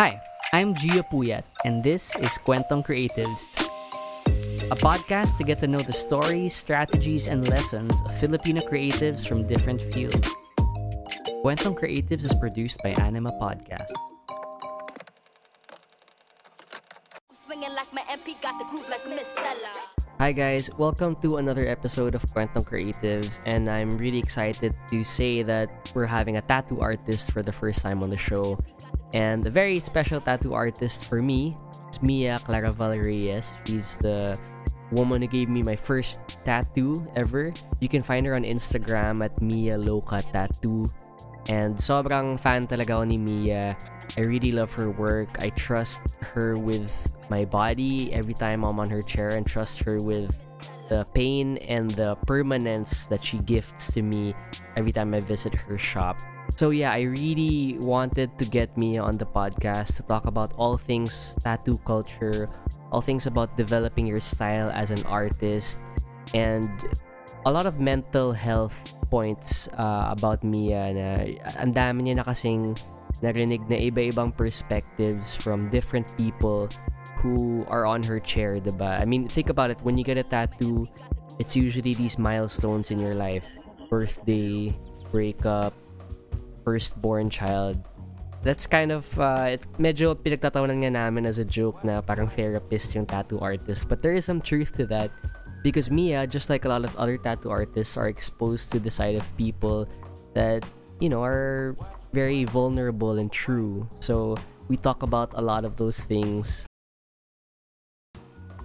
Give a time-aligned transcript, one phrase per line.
[0.00, 0.16] Hi,
[0.54, 3.44] I'm Gia Puyat, and this is Kwentong Creatives,
[4.72, 9.44] a podcast to get to know the stories, strategies, and lessons of Filipino creatives from
[9.44, 10.24] different fields.
[11.44, 13.92] Kwentong Creatives is produced by Anima Podcast.
[20.16, 25.42] Hi guys, welcome to another episode of Quantum Creatives, and I'm really excited to say
[25.44, 28.56] that we're having a tattoo artist for the first time on the show.
[29.12, 31.56] And a very special tattoo artist for me
[31.92, 33.52] is Mia Claraval Reyes.
[33.64, 34.38] She's the
[34.92, 37.52] woman who gave me my first tattoo ever.
[37.80, 40.88] You can find her on Instagram at Mia Loca Tattoo.
[41.48, 43.76] And sobrang fan talaga ako ni Mia.
[44.16, 45.40] I really love her work.
[45.40, 46.92] I trust her with
[47.28, 50.32] my body every time I'm on her chair and trust her with
[50.88, 54.36] the pain and the permanence that she gifts to me
[54.76, 56.20] every time I visit her shop.
[56.56, 60.76] So yeah, I really wanted to get Mia on the podcast to talk about all
[60.76, 62.48] things tattoo culture,
[62.92, 65.82] all things about developing your style as an artist,
[66.34, 66.70] and
[67.46, 68.78] a lot of mental health
[69.10, 71.08] points uh, about Mia na
[71.58, 72.78] ang dami niya na kasing
[73.22, 76.68] narinig na iba-ibang perspectives from different people
[77.22, 78.98] who are on her chair, diba?
[78.98, 79.78] I mean, think about it.
[79.82, 80.90] When you get a tattoo,
[81.38, 83.46] it's usually these milestones in your life.
[83.90, 84.74] Birthday,
[85.10, 85.70] breakup,
[86.64, 87.78] firstborn child.
[88.42, 92.94] That's kind of, uh, it's medyo pinagtatawanan nga namin as a joke na parang therapist
[92.94, 93.88] yung tattoo artist.
[93.88, 95.10] But there is some truth to that.
[95.62, 99.14] Because Mia, just like a lot of other tattoo artists, are exposed to the side
[99.14, 99.86] of people
[100.34, 100.66] that,
[100.98, 101.78] you know, are
[102.12, 103.86] very vulnerable and true.
[104.00, 104.34] So
[104.66, 106.66] we talk about a lot of those things.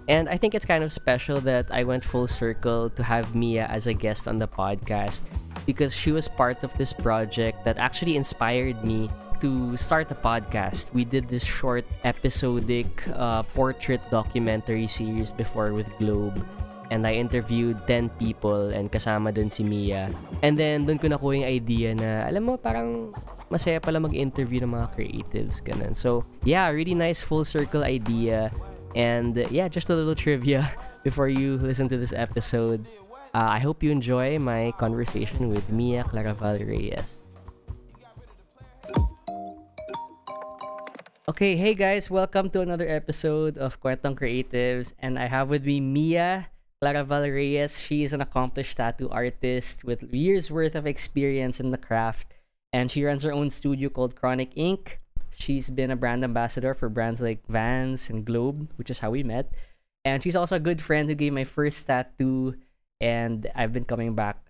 [0.08, 3.66] And I think it's kind of special that I went full circle to have Mia
[3.66, 5.22] as a guest on the podcast
[5.68, 9.12] because she was part of this project that actually inspired me
[9.44, 10.96] to start a podcast.
[10.96, 16.40] We did this short episodic uh, portrait documentary series before with Globe.
[16.88, 20.08] And I interviewed 10 people and kasama dun si Mia.
[20.40, 23.12] And then dun ko nakuha yung idea na, alam mo, parang
[23.52, 25.60] masaya pala mag-interview ng mga creatives.
[25.60, 25.92] Ganun.
[25.92, 28.48] So, yeah, really nice full circle idea.
[28.96, 30.72] And yeah, just a little trivia
[31.04, 32.88] before you listen to this episode.
[33.34, 37.28] Uh, I hope you enjoy my conversation with Mia Claraval Reyes.
[41.28, 44.94] Okay, hey guys, welcome to another episode of Kwentong Creatives.
[44.98, 46.48] And I have with me Mia
[46.80, 47.82] Claraval Reyes.
[47.82, 52.32] She is an accomplished tattoo artist with years worth of experience in the craft.
[52.72, 54.96] And she runs her own studio called Chronic Inc.
[55.36, 59.22] She's been a brand ambassador for brands like Vans and Globe, which is how we
[59.22, 59.52] met.
[60.02, 62.56] And she's also a good friend who gave my first tattoo,
[63.00, 64.42] and I've been coming back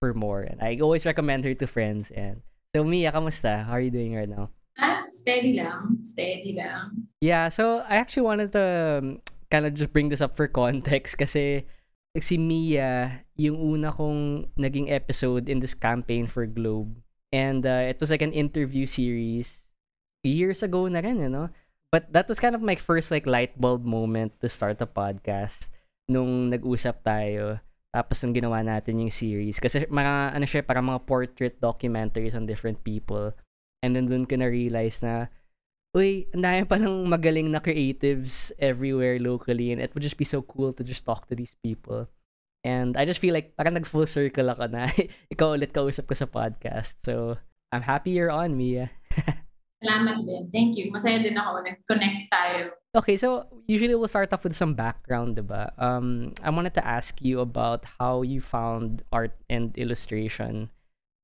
[0.00, 0.40] for more.
[0.40, 2.10] And I always recommend her to friends.
[2.10, 2.42] And
[2.74, 3.66] so, Mia, kamusta?
[3.66, 4.50] How are you doing right now?
[4.78, 5.98] Ah, steady lang.
[6.00, 7.10] Steady lang.
[7.20, 8.64] Yeah, so I actually wanted to
[9.02, 9.06] um,
[9.50, 11.66] kind of just bring this up for context kasi
[12.18, 16.96] si Mia, yung una kong naging episode in this campaign for Globe.
[17.30, 19.68] And uh, it was like an interview series
[20.24, 21.50] years ago na rin, you know?
[21.92, 25.70] But that was kind of my first like light bulb moment to start a podcast
[26.10, 27.62] nung nag-usap tayo.
[27.90, 29.58] Tapos nung ginawa natin yung series.
[29.58, 33.34] Kasi mga, ano siya, parang mga portrait documentaries on different people.
[33.82, 35.26] And then dun ko na-realize na,
[35.90, 40.38] uy, ang dami palang magaling na creatives everywhere locally and it would just be so
[40.42, 42.06] cool to just talk to these people.
[42.62, 44.86] And I just feel like parang nag-full circle ako na
[45.32, 47.02] ikaw ulit kausap ko sa podcast.
[47.02, 47.40] So,
[47.72, 48.94] I'm happy you're on, Mia.
[49.80, 50.52] Salamat din.
[50.52, 50.92] Thank you.
[50.92, 51.64] Masaya din ako.
[51.64, 52.76] Nag-connect tayo.
[52.92, 55.72] Okay, so usually we'll start off with some background, diba?
[55.80, 60.68] Um, I wanted to ask you about how you found art and illustration.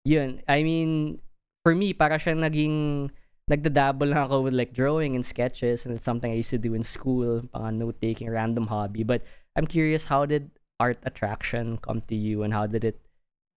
[0.06, 1.20] Yun, I mean,
[1.66, 3.10] for me, para siyang naging,
[3.50, 6.72] nagdadabble lang ako with like drawing and sketches and it's something I used to do
[6.72, 9.02] in school, pang note-taking, random hobby.
[9.02, 9.26] But
[9.58, 13.02] I'm curious, how did art attraction come to you and how did it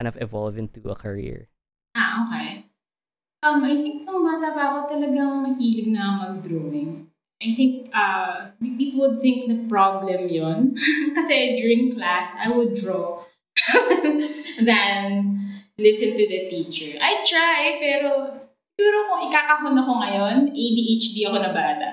[0.02, 1.48] kind of evolve into a career?
[1.94, 2.66] Ah, okay.
[3.40, 7.08] Um, I think nung bata pa ako talagang mahilig na mag-drawing.
[7.40, 10.76] I think uh, people would think the problem yon
[11.16, 13.24] Kasi during class, I would draw
[14.60, 15.40] then
[15.80, 17.00] listen to the teacher.
[17.00, 18.28] I try, pero
[18.76, 21.90] siguro kung ikakahon ako ngayon, ADHD ako na bata.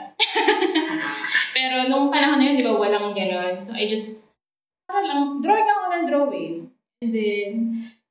[1.56, 3.62] pero nung panahon na yun, di ba, walang ganon.
[3.62, 4.34] So I just,
[4.90, 6.54] lang, drawing ako ng drawing.
[7.02, 7.52] And then,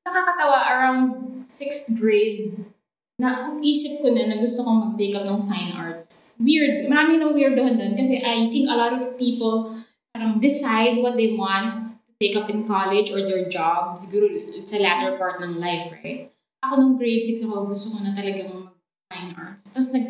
[0.08, 1.02] nakakatawa, around
[1.44, 2.75] sixth grade,
[3.16, 6.36] na ang isip ko na na gusto kong mag-take up ng fine arts.
[6.36, 6.92] Weird.
[6.92, 9.80] Marami nang weirdohan doon kasi I think a lot of people
[10.12, 13.96] parang decide what they want to take up in college or their job.
[13.96, 16.28] Siguro it's a latter part ng life, right?
[16.68, 19.72] Ako nung grade 6 ako, gusto ko na talagang mag-fine arts.
[19.72, 20.06] Tapos nag,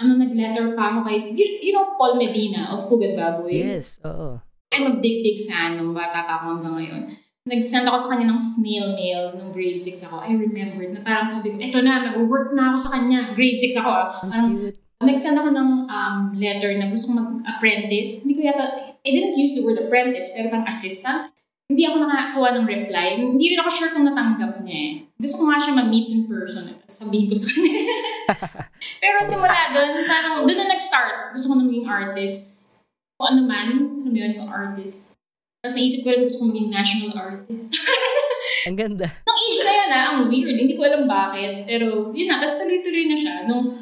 [0.00, 3.60] ano, nag-letter pa ako kay, you, you know, Paul Medina of Pugad Baboy?
[3.60, 4.40] Yes, oo.
[4.72, 7.02] I'm a big, big fan nung bata pa ako hanggang ngayon.
[7.44, 10.24] Nag-send ako sa kanya ng snail mail nung grade 6 ako.
[10.24, 13.36] I remembered na parang sabi ko, eto na, nag-work na ako sa kanya.
[13.36, 13.90] Grade 6 ako.
[13.92, 14.24] ah.
[14.24, 14.48] Ang Parang,
[15.04, 18.24] nag-send ako ng um, letter na gusto kong mag-apprentice.
[18.24, 21.36] Hindi ko yata, I didn't use the word apprentice, pero parang assistant.
[21.68, 23.06] Hindi ako nakakuha ng reply.
[23.20, 24.92] Hindi rin ako sure kung natanggap niya eh.
[25.20, 27.72] Gusto ko nga siya ma-meet in person at sabihin ko sa kanya.
[29.04, 31.36] pero simula doon, parang doon na nag-start.
[31.36, 32.40] Gusto ko na maging artist.
[33.20, 33.68] Kung ano man,
[34.00, 35.20] ano yun, kung artist.
[35.64, 37.80] Tapos naisip ko rin gusto ko maging national artist.
[38.68, 39.08] Ang ganda.
[39.24, 40.56] Nung age na yun ah, ang weird.
[40.60, 41.64] Hindi ko alam bakit.
[41.64, 43.34] Pero yun na, tapos tuloy-tuloy na siya.
[43.48, 43.72] Nung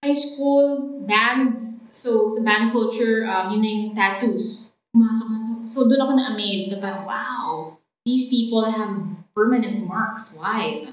[0.00, 1.92] high school, bands.
[1.92, 4.72] So, sa band culture, um, yun na yung tattoos.
[4.96, 5.52] Pumasok na sa...
[5.68, 7.76] So, doon ako na-amaze na parang, wow,
[8.08, 8.96] these people have
[9.36, 10.40] permanent marks.
[10.40, 10.88] Why?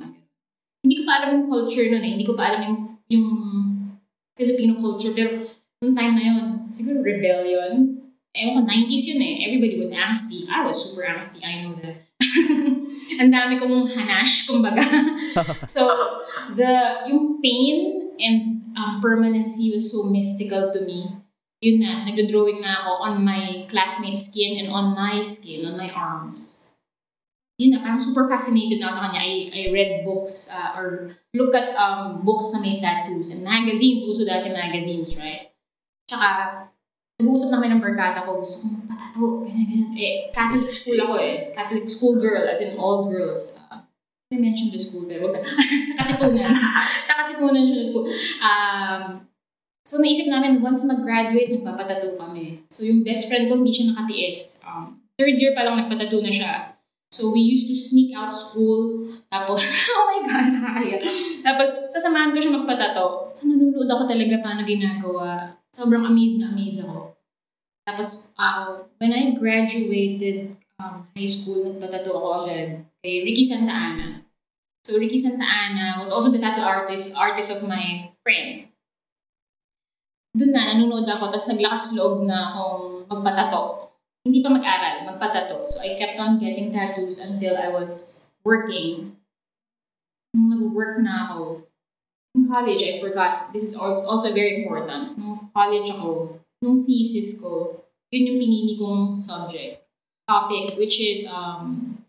[0.84, 2.12] Hindi ko pa alam yung culture nun eh.
[2.20, 3.28] Hindi ko pa alam yung, yung
[4.36, 5.16] Filipino culture.
[5.16, 5.48] Pero,
[5.80, 6.40] nung time na yun,
[6.72, 8.03] siguro rebellion.
[8.34, 9.36] Ewan ko, 90s yun eh.
[9.46, 10.50] Everybody was angsty.
[10.50, 11.46] I was super angsty.
[11.46, 12.10] I know that.
[13.22, 14.82] Ang dami kong hanash, kumbaga.
[15.70, 15.86] so,
[16.58, 21.14] the, yung pain and um, permanency was so mystical to me.
[21.62, 25.94] Yun na, nagdo-drawing na ako on my classmate's skin and on my skin, on my
[25.94, 26.74] arms.
[27.62, 29.22] Yun na, parang super fascinated na ako sa kanya.
[29.22, 34.02] I, I read books uh, or look at um, books na may tattoos and magazines.
[34.10, 35.54] Uso dati magazines, right?
[36.10, 36.73] Tsaka,
[37.24, 39.92] nag-uusap na kami ng barkada ko, gusto kong magpatato, ganyan, ganyan.
[39.96, 41.56] Eh, Catholic school ako eh.
[41.56, 43.64] Catholic school girl, as in all girls.
[43.72, 43.80] Uh,
[44.28, 45.32] I mentioned the school, pero
[45.88, 46.52] sa Katipunan.
[47.08, 48.06] sa Katipunan siya na school.
[48.44, 49.04] Um,
[49.88, 52.60] so, naisip namin, once mag-graduate, magpapatato kami.
[52.68, 54.68] So, yung best friend ko, hindi siya nakatiis.
[54.68, 56.76] Um, third year pa lang nagpatato na siya.
[57.14, 59.06] So, we used to sneak out school.
[59.30, 59.64] Tapos,
[59.96, 60.98] oh my God, nakakaya.
[61.40, 63.30] Tapos, sasamahan ko siya magpatato.
[63.32, 65.54] So, nanonood ako talaga paano ginagawa.
[65.70, 67.13] Sobrang amazed na amazed ako.
[67.84, 74.24] Tapos, uh, when I graduated um, high school, nagpatato ako agad kay Ricky Santa Ana.
[74.88, 78.68] So, Ricky Santa Ana was also the tattoo artist, artist of my friend.
[80.36, 83.92] Doon na, nanonood ako, tapos naglakas loob na akong magpatato.
[84.24, 85.68] Hindi pa mag-aral, magpatato.
[85.68, 89.20] So, I kept on getting tattoos until I was working.
[90.32, 91.68] Nung nag-work na ako,
[92.36, 95.20] in college, I forgot, this is al- also very important.
[95.20, 99.84] Nung college ako, nung thesis ko, yun yung pinili kong subject,
[100.24, 102.00] topic, which is um,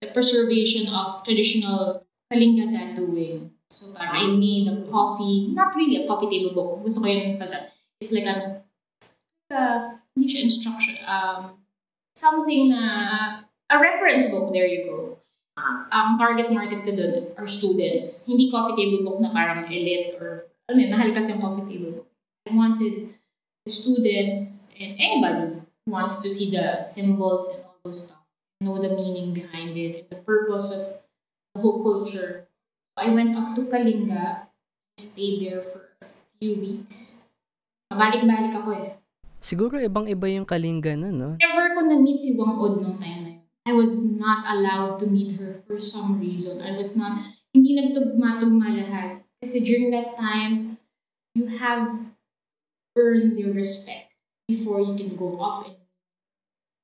[0.00, 2.00] the preservation of traditional
[2.32, 3.52] Kalinga tattooing.
[3.68, 6.70] So parang I made a coffee, not really a coffee table book.
[6.82, 7.68] Gusto ko yun pala.
[8.00, 8.64] It's like an,
[9.52, 11.60] uh, hindi siya instruction, um,
[12.16, 15.20] something na, a reference book, there you go.
[15.92, 18.24] Ang target market ko dun are students.
[18.24, 22.00] Hindi coffee table book na parang elite or, alam mo mahal kasi yung coffee table
[22.00, 22.08] book.
[22.48, 23.19] I wanted
[23.68, 28.24] students and anybody who wants to see the symbols and all those stuff,
[28.60, 31.00] know the meaning behind it, and the purpose of
[31.54, 32.48] the whole culture.
[32.96, 34.48] I went up to Kalinga,
[34.96, 36.08] stayed there for a
[36.40, 37.28] few weeks.
[37.92, 38.88] Pabalik-balik ako eh.
[39.40, 41.30] Siguro ibang-iba yung kalinga nun, no?
[41.40, 43.44] Never ko na-meet si Wang Od nung time na yun.
[43.64, 46.60] I was not allowed to meet her for some reason.
[46.60, 47.24] I was not,
[47.56, 49.24] hindi nagtugma-tugma lahat.
[49.40, 50.76] Kasi during that time,
[51.32, 52.09] you have
[53.00, 54.12] earned your respect
[54.44, 55.64] before you can go up.
[55.64, 55.76] And...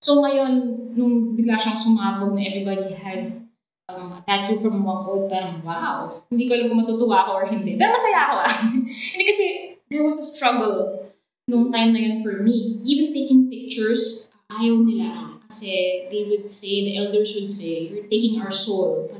[0.00, 0.52] So ngayon,
[0.96, 3.44] nung bigla siyang sumabog na everybody has
[3.92, 6.24] um, a tattoo from Wang Od, parang wow.
[6.30, 7.76] Hindi ko alam kung matutuwa ako or hindi.
[7.76, 8.54] Pero masaya ako ah.
[9.12, 9.44] hindi kasi
[9.92, 11.06] there was a struggle
[11.46, 12.82] nung time na yun for me.
[12.82, 15.38] Even taking pictures, ayaw nila.
[15.46, 19.10] Kasi they would say, the elders would say, you're taking our soul.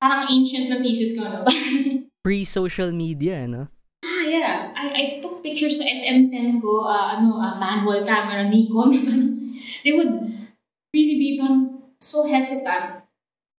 [0.00, 1.44] Parang ancient na thesis ko, no?
[2.24, 3.68] Pre-social media, no?
[4.02, 4.72] ah, yeah.
[4.74, 8.94] I, I took pictures sa FM10 ko, uh, ano, uh, manual camera, Nikon.
[9.84, 10.30] they would
[10.94, 13.02] really be parang so hesitant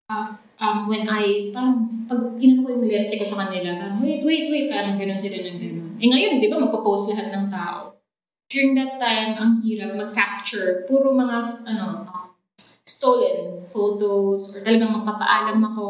[0.08, 0.28] uh,
[0.64, 4.48] um, when I, parang, pag inano ko yung lente ko sa kanila, parang, wait, wait,
[4.50, 5.88] wait, parang ganun sila ng ganun.
[6.00, 8.00] Eh ngayon, di ba, magpo-post lahat ng tao.
[8.48, 10.84] During that time, ang hirap mag-capture.
[10.88, 11.38] Puro mga,
[11.74, 12.08] ano,
[12.84, 15.88] stolen photos or talagang magpapaalam ako.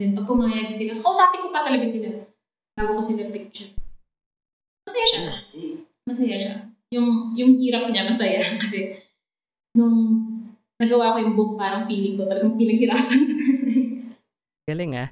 [0.00, 2.24] Then pag pumayag sila, kausapin ko pa talaga sila.
[2.76, 3.81] Bago ko sila picture.
[4.86, 5.22] Masaya siya.
[6.06, 6.54] Masaya siya.
[6.92, 8.42] Yung, yung hirap niya, masaya.
[8.62, 8.98] Kasi
[9.78, 9.96] nung
[10.76, 13.20] nagawa ko yung book, parang feeling ko talagang pinaghirapan.
[14.68, 15.08] Galing ah.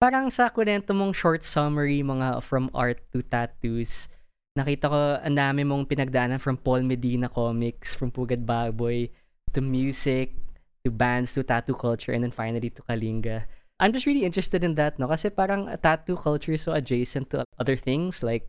[0.00, 4.12] Parang sa kwento mong short summary mga from art to tattoos,
[4.52, 9.08] nakita ko ang dami mong pinagdaanan from Paul Medina comics, from Pugad Baboy,
[9.56, 10.36] to music,
[10.84, 13.48] to bands, to tattoo culture, and then finally to Kalinga.
[13.80, 15.08] I'm just really interested in that, no?
[15.08, 18.46] Kasi parang tattoo culture is so adjacent to other things like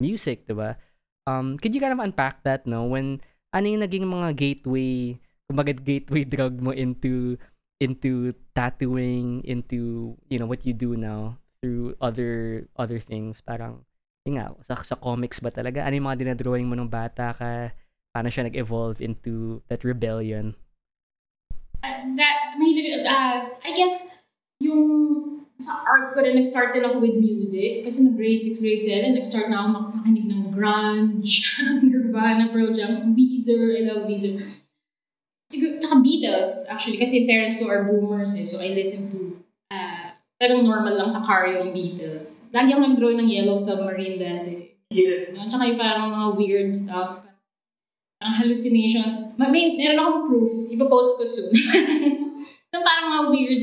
[0.00, 0.80] music, diba?
[1.28, 2.88] Um, could you kind of unpack that, no?
[2.88, 3.20] When,
[3.52, 7.36] ano yung naging mga gateway, kumbaga gateway drug mo into
[7.80, 13.40] into tattooing, into, you know, what you do now through other other things.
[13.40, 13.84] Parang,
[14.24, 15.84] yun nga, sa, sa comics ba talaga?
[15.84, 17.72] Ano yung mga dinadrawing mo nung bata ka?
[18.12, 20.56] Paano siya nag-evolve into that rebellion?
[21.80, 24.20] Uh, that, mahilig, uh, I guess,
[24.60, 24.82] yung
[25.60, 27.84] sa art ko rin, nag-start din ako with music.
[27.84, 31.44] Kasi no grade 6, grade 7, nag-start na ako mak- makinig ng grunge,
[31.84, 34.40] Nirvana, Pearl Jam, Weezer, I love Weezer.
[35.52, 40.14] Siguro, tsaka Beatles, actually, kasi parents ko are boomers eh, so I listen to, uh,
[40.40, 42.48] talagang normal lang sa car yung Beatles.
[42.56, 44.70] Lagi ako nag-draw ng Yellow Submarine dati.
[44.88, 45.36] Yeah.
[45.36, 45.44] No?
[45.44, 47.22] Tsaka yung parang mga weird stuff.
[48.20, 49.36] Ang hallucination.
[49.36, 50.52] May, meron akong proof.
[50.72, 51.52] Ipapost ko soon.
[52.72, 53.62] Nung parang mga weird.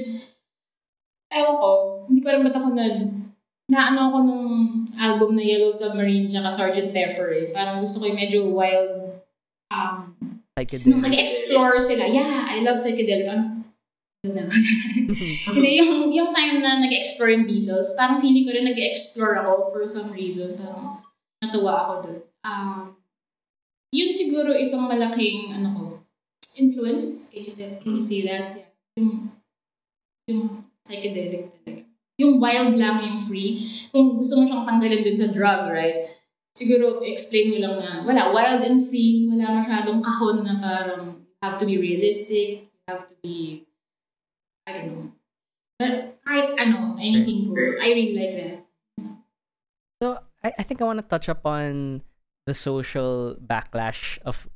[1.38, 1.72] Ewan ko.
[2.10, 2.86] Hindi ko rin ba't ako na...
[3.68, 4.48] Naano ako nung
[4.96, 6.96] album na Yellow Submarine tsaka Sgt.
[6.96, 7.46] Pepper eh.
[7.52, 9.20] Parang gusto ko yung medyo wild
[9.68, 10.16] um,
[10.56, 10.88] Psychedelic.
[10.88, 13.28] nung nag-explore sila, yeah, I love psychedelic.
[13.30, 13.68] Ano?
[15.54, 19.84] Hindi, yung, yung time na nag-explore yung Beatles, parang feeling ko rin nag-explore ako for
[19.86, 20.58] some reason.
[20.58, 21.04] Parang
[21.44, 22.20] natuwa ako doon.
[22.42, 22.98] Um,
[23.94, 25.84] yun siguro isang malaking, ano ko,
[26.58, 27.30] influence.
[27.30, 28.58] Can you, can you say that?
[28.58, 28.68] Yeah.
[28.98, 29.12] Yung,
[30.28, 30.44] yung
[30.88, 31.84] psychedelic talaga.
[32.18, 33.68] Yung wild lang, yung free.
[33.92, 36.18] Kung gusto mo siyang tanggalin dun sa drug, right?
[36.58, 41.42] siguro explain mo lang na wala, wild and free, wala masyadong kahon na parang you
[41.46, 43.70] have to be realistic, you have to be,
[44.66, 45.08] I don't know.
[45.78, 47.78] But kahit ano, anything goes.
[47.78, 48.58] I really like that.
[50.02, 52.02] So I, I think I want to touch upon
[52.50, 54.50] the social backlash of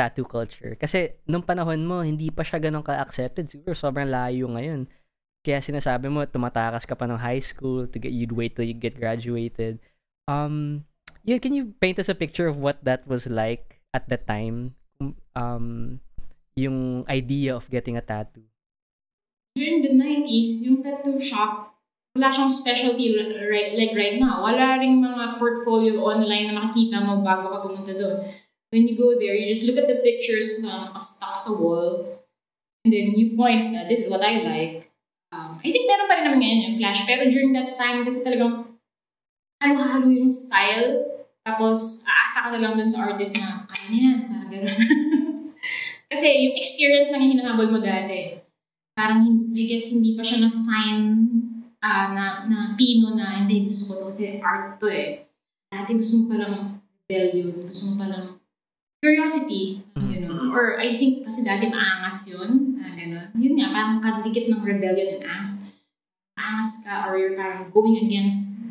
[0.00, 0.72] tattoo culture.
[0.80, 3.52] Kasi nung panahon mo, hindi pa siya ganun ka-accepted.
[3.52, 4.88] Siguro sobrang layo ngayon.
[5.44, 8.72] Kaya sinasabi mo, tumatakas ka pa ng high school, to get, you'd wait till you
[8.72, 9.76] get graduated.
[10.24, 10.88] Um,
[11.20, 14.72] yeah, can you paint us a picture of what that was like at the time?
[15.36, 16.00] Um,
[16.56, 18.48] yung idea of getting a tattoo.
[19.52, 21.76] During the 90s, yung tattoo shop,
[22.16, 24.48] wala siyang specialty right, like right now.
[24.48, 28.24] Wala ring mga portfolio online na makikita mo bago ka pumunta doon.
[28.72, 32.22] When you go there, you just look at the pictures na nakastock sa wall,
[32.82, 34.93] and then you point na, this is what I like.
[35.64, 38.76] I think meron pa rin naman ngayon yung flash, pero during that time, kasi talagang
[39.64, 41.08] halo-halo yung style,
[41.40, 44.76] tapos aasa ka na lang dun sa artist na, kaya na yan, parang gano'n.
[46.12, 48.44] kasi yung experience lang yung hinahabol mo dati
[48.94, 51.06] parang I guess hindi pa siya na fine
[51.82, 55.26] ah, na na pino na hindi gusto ko to kasi art to eh.
[55.68, 58.38] Dati gusto mo parang rebellion, gusto mo parang
[59.02, 60.23] curiosity, you know.
[60.54, 63.28] Or I think kasi dati maangas yun, parang gano'n.
[63.34, 65.74] Yun nga, parang kadikit ng rebellion and angst.
[66.38, 68.70] Maangas ka or you're parang going against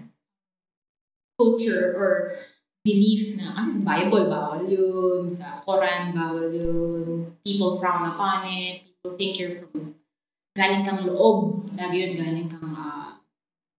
[1.35, 2.39] culture or
[2.83, 8.83] belief na, kasi sa Bible, bawal yun, sa Quran, bawal yun, people frown upon it,
[8.83, 9.95] people think you're from
[10.51, 11.63] galing kang loob.
[11.79, 13.17] Lagi yun, galing kang uh,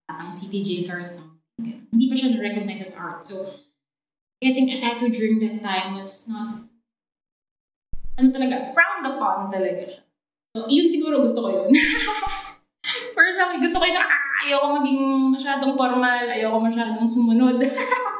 [0.08, 1.84] tatang city jail ka or something.
[1.92, 3.22] Hindi pa siya na-recognize as art.
[3.28, 3.52] So,
[4.40, 6.63] getting a tattoo during that time was not,
[8.14, 10.02] ano talaga, frowned upon talaga siya.
[10.54, 11.70] So, yun siguro gusto ko yun.
[13.18, 15.02] Personally, gusto ko yun na, ah, ayoko maging
[15.34, 17.58] masyadong formal, ayoko masyadong sumunod.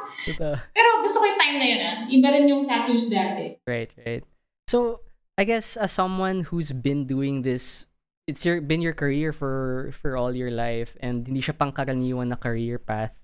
[0.75, 1.95] Pero gusto ko yung time na yun ah.
[2.09, 3.61] Iba rin yung tattoos dati.
[3.63, 4.25] Right, right.
[4.67, 5.05] So,
[5.37, 7.85] I guess as someone who's been doing this,
[8.25, 12.39] it's your been your career for for all your life and hindi siya pangkaraniwan na
[12.39, 13.21] career path.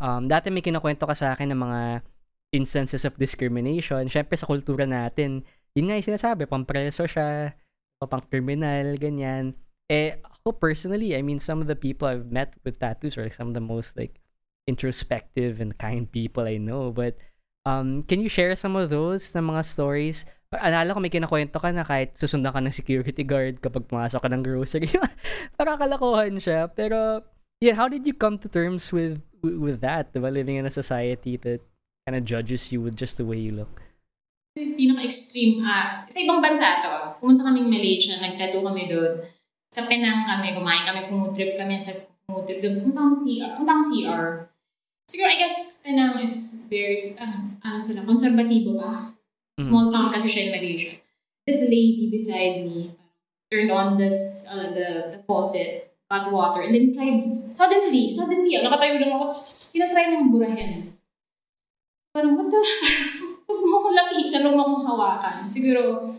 [0.00, 1.82] Um, dati may kinukwento ka sa akin ng mga
[2.54, 4.06] instances of discrimination.
[4.08, 5.44] Syempre sa kultura natin,
[5.74, 7.56] yun nga yung sinasabi, pampreso siya,
[8.06, 9.58] pang criminal, ganyan.
[9.90, 13.34] Eh, ako personally, I mean, some of the people I've met with tattoos are like
[13.34, 14.20] some of the most like
[14.68, 16.92] introspective and kind people I know.
[16.92, 17.16] But
[17.64, 20.28] um, can you share some of those na mga stories?
[20.52, 24.28] Alala ko may kinakwento ka na kahit susundan ka ng security guard kapag pumasok ka
[24.28, 24.88] ng grocery.
[25.58, 26.68] Parang kalokohan siya.
[26.72, 27.24] Pero,
[27.60, 30.12] yeah, how did you come to terms with with that?
[30.12, 30.32] Diba?
[30.32, 31.60] Living in a society that
[32.08, 33.87] kind of judges you with just the way you look.
[34.58, 39.22] Yung pinaka-extreme, ah, sa ibang bansa to, pumunta kaming Malaysia, nagtattoo kami doon.
[39.70, 41.94] Sa Penang kami, kumain kami, food trip kami sa
[42.26, 42.90] food trip doon.
[42.90, 43.50] Punta akong CR.
[43.62, 44.24] Punta akong CR.
[45.06, 49.14] Siguro, I guess, Penang is very, ano, ano sila, konserbatibo pa.
[49.62, 50.92] Small town kasi siya in Malaysia.
[51.46, 52.98] This lady beside me
[53.48, 57.22] turned on this, uh, the, the faucet, got water, and then tried,
[57.54, 59.24] suddenly, suddenly, ah, nakatayo lang ako,
[59.72, 60.84] tinatry ng burahin.
[62.12, 62.60] Parang, what the,
[63.48, 65.36] huwag mo akong lapitan, huwag mo akong hawakan.
[65.48, 66.12] Siguro,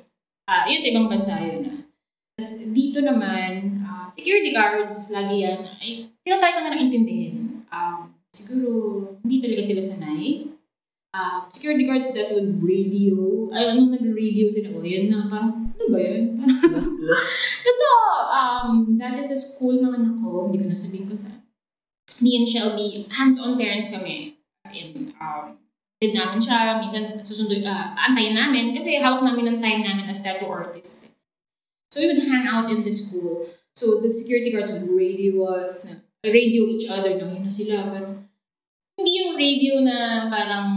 [0.49, 1.79] ah yun sa ibang bansa yun ah.
[2.35, 7.67] Tapos dito naman, ah, security guards, lagi yan, ay, tinatry ko na lang intindihin.
[7.69, 8.69] Um, siguro
[9.21, 10.49] hindi talaga sila sanay.
[11.09, 13.49] Uh, security guards that would radio.
[13.49, 14.77] Ay, anong nag-radio sila?
[14.77, 15.25] O, yun na.
[15.25, 16.37] Parang, ano ba yun?
[16.37, 16.85] Parang,
[17.65, 18.05] Totoo.
[18.29, 21.33] Um, dati sa school ng anak ko, hindi ko na sabihin ko sa
[22.21, 24.37] me and Shelby, hands-on parents kami.
[24.61, 25.57] As in, um,
[25.99, 30.23] did namin siya, minsan susundo, uh, antayin namin kasi hawak namin ng time namin as
[30.23, 31.11] tattoo artists.
[31.91, 33.43] So we would hang out in the school.
[33.75, 37.91] So the security guards would radio us, na, radio each other, na yun na sila,
[37.91, 38.31] parang,
[38.95, 40.67] hindi yung radio na parang,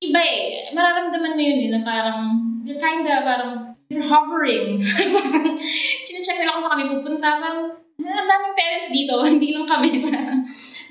[0.00, 2.20] iba eh, mararamdaman mo yun eh, na parang,
[2.64, 4.80] they're kinda, parang, they're hovering.
[5.16, 5.60] parang,
[6.00, 10.00] chinecheck nila kung sa kami pupunta, parang, ang daming parents dito, hindi lang kami.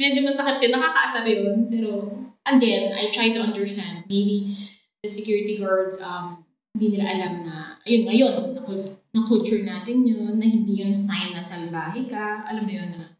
[0.01, 1.65] Medyo masakit din, nakakaasar yun.
[1.69, 1.89] Pero,
[2.45, 4.05] again, I try to understand.
[4.09, 4.69] Maybe
[5.03, 8.61] the security guards, um, hindi nila alam na, ayun, ngayon, na,
[9.15, 12.45] na culture natin yun, na hindi yun sign na salbahe ka.
[12.49, 13.15] Alam mo yun na,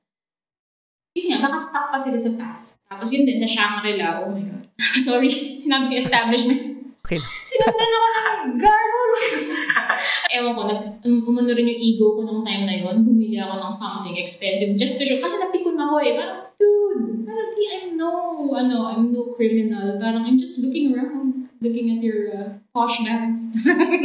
[1.15, 2.83] yun nga, baka stuck pa sila sa past.
[2.85, 4.67] Tapos yun din, sa Shangri-La, oh my God.
[5.07, 6.75] Sorry, sinabi ko establishment.
[7.05, 7.21] Okay.
[7.45, 9.01] Sinundan ako ng garo.
[10.35, 13.05] Ewan ko, nag, umano rin yung ego ko nung time na yun.
[13.05, 15.15] Bumili ako ng something expensive just to show.
[15.21, 16.17] Kasi napikon ako eh.
[16.17, 18.11] Parang, dude, parang di, I'm no,
[18.55, 19.99] ano, I'm no criminal.
[19.99, 21.49] Parang I'm just looking around.
[21.61, 23.55] Looking at your uh, posh bags.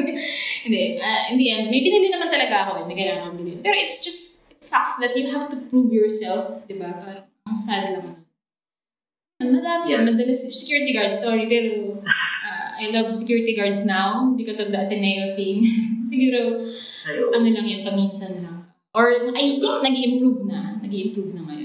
[0.64, 1.02] Hindi.
[1.02, 2.84] Uh, in the end, may binili naman talaga ako eh.
[2.86, 3.60] May kailangan bilhin.
[3.60, 6.64] Pero it's just, it sucks that you have to prove yourself.
[6.70, 6.94] Di ba?
[6.94, 8.22] Parang, ang sad lang.
[9.42, 10.06] Madami yan.
[10.06, 15.34] Madalas, security guard, sorry, pero uh, I love security guards now because of the Ateneo
[15.34, 15.64] thing.
[16.10, 16.64] Siguro,
[17.08, 17.34] Ayaw.
[17.34, 18.68] ano lang yun, paminsan lang.
[18.94, 20.80] Or I think nag improve na.
[20.80, 21.59] nag improve na ngayon.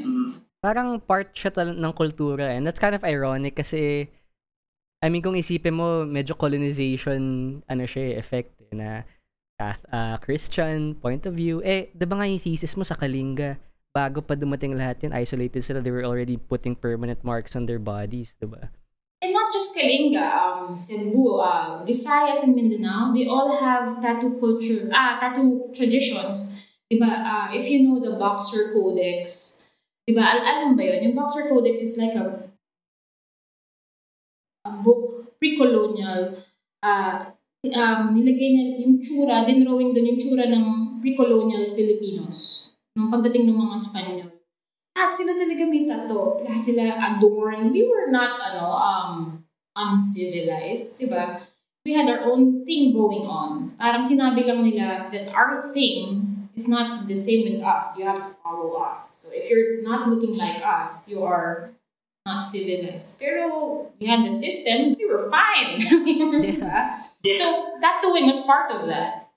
[0.65, 4.09] Parang part siya tal- ng kultura and that's kind of ironic kasi
[5.05, 7.21] I mean kung isipin mo medyo colonization
[7.69, 9.05] ano siya eh, effect eh, na
[9.61, 13.61] uh, Christian point of view eh 'di ba nga yung thesis mo sa Kalinga
[13.95, 17.79] bago pa dumating lahat yun, isolated sila, they were already putting permanent marks on their
[17.79, 18.67] bodies, diba?
[19.23, 24.91] And not just Kalinga, um, Cebu, uh, Visayas and Mindanao, they all have tattoo culture,
[24.91, 26.67] ah, tattoo traditions.
[26.91, 29.64] Diba, uh, if you know the Boxer Codex,
[30.05, 31.09] diba, al alam ba yun?
[31.09, 32.53] Yung Boxer Codex is like a,
[34.65, 36.37] a book, pre-colonial,
[36.85, 37.33] uh,
[37.73, 40.65] um, nilagay niya yung tsura, dinrawing doon yung tsura ng
[41.01, 44.29] pre-colonial Filipinos nung pagdating ng mga Espanyol.
[44.95, 46.39] Lahat sila talaga may tato.
[46.47, 47.75] Lahat sila adorned.
[47.75, 49.13] We were not, ano, um,
[49.75, 51.43] uncivilized, di ba?
[51.83, 53.75] We had our own thing going on.
[53.77, 57.99] Parang sinabi lang nila that our thing is not the same with us.
[57.99, 59.27] You have to follow us.
[59.27, 61.75] So if you're not looking like us, you are
[62.25, 63.19] not civilized.
[63.19, 65.83] Pero we had the system, we were fine.
[66.43, 67.03] diba?
[67.37, 69.29] So that tattooing was part of that.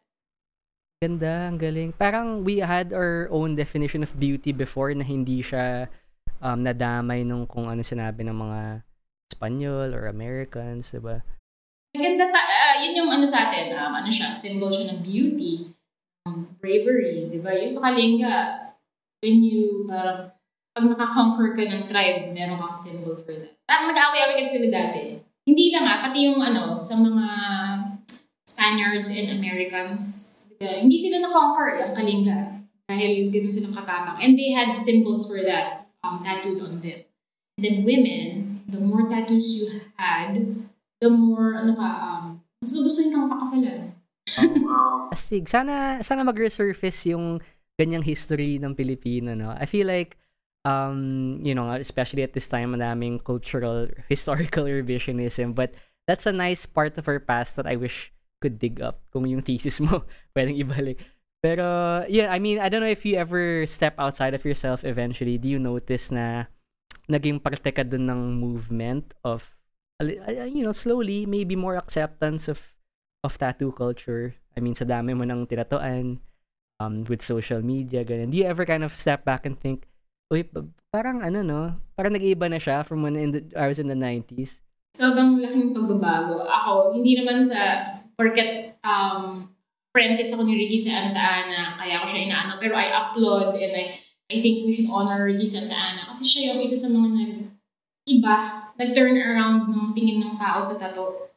[0.98, 1.94] Ganda, ang galing.
[1.94, 5.86] Parang we had our own definition of beauty before na hindi siya
[6.42, 8.60] um, nadamay nung kung ano sinabi ng mga
[9.30, 11.22] Espanyol or Americans, di ba?
[11.94, 15.70] Ganda, ta- uh, yun yung ano sa atin, um, ano siya, symbol siya ng beauty,
[16.68, 17.56] bravery, di ba?
[17.56, 18.36] Yung sa Kalinga,
[19.24, 20.28] when you, parang,
[20.76, 23.56] pag nakakonquer ka ng tribe, meron kang symbol for that.
[23.64, 25.16] Parang nag-away-away kasi sila dati.
[25.48, 27.26] Hindi lang ah, pati yung ano, sa mga
[28.44, 32.38] Spaniards and Americans, Yeah, hindi sila na-conquer ang Kalinga.
[32.90, 34.18] Dahil ganun silang katapang.
[34.18, 37.06] And they had symbols for that um, tattooed on them.
[37.54, 40.34] And then women, the more tattoos you had,
[40.98, 42.24] the more, ano ka, um,
[42.58, 43.94] mas gugustuhin kang pakasalan.
[44.36, 45.48] Oh, Astig.
[45.48, 47.40] Sana, sana mag-resurface yung
[47.78, 49.54] ganyang history ng Pilipino, no?
[49.54, 50.18] I feel like,
[50.66, 55.72] um, you know, especially at this time, madaming cultural, historical revisionism, but
[56.06, 59.42] that's a nice part of our past that I wish could dig up kung yung
[59.42, 60.98] thesis mo pwedeng ibalik.
[61.38, 65.38] Pero, yeah, I mean, I don't know if you ever step outside of yourself eventually.
[65.38, 66.50] Do you notice na
[67.06, 69.54] naging parte ka dun ng movement of,
[70.02, 72.74] you know, slowly, maybe more acceptance of
[73.22, 74.34] of tattoo culture?
[74.56, 76.18] I mean, sa dami mo ng tinatuan
[76.82, 78.30] um, with social media, ganun.
[78.30, 79.86] Do you ever kind of step back and think,
[80.30, 80.46] uy,
[80.90, 81.60] parang ano, no?
[81.94, 84.62] Parang nag-iiba na siya from when in the, I was in the 90s.
[84.96, 86.48] Sobrang laking pagbabago.
[86.48, 89.46] Ako, hindi naman sa Porket um,
[89.94, 92.58] apprentice ako ni Ricky sa Ana, kaya ako siya inaano.
[92.58, 93.84] Pero I upload and I,
[94.26, 97.32] I think we should honor Ricky Santa Ana kasi siya yung isa sa mga nag
[98.08, 98.34] iba,
[98.80, 101.27] nag-turn around ng tingin ng tao sa tato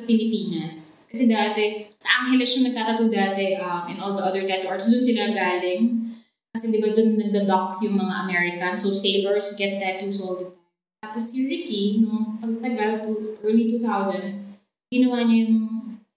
[0.00, 1.04] sa Pilipinas.
[1.12, 5.04] Kasi dati, sa Angeles siya nagtatato dati um, and all the other tattoo arts, doon
[5.04, 6.16] sila galing.
[6.56, 10.58] Kasi di ba doon nagda-dock yung mga American, so sailors get tattoos all the time.
[11.00, 15.56] Tapos si Ricky, nung pagtagal to early 2000s, ginawa niya yung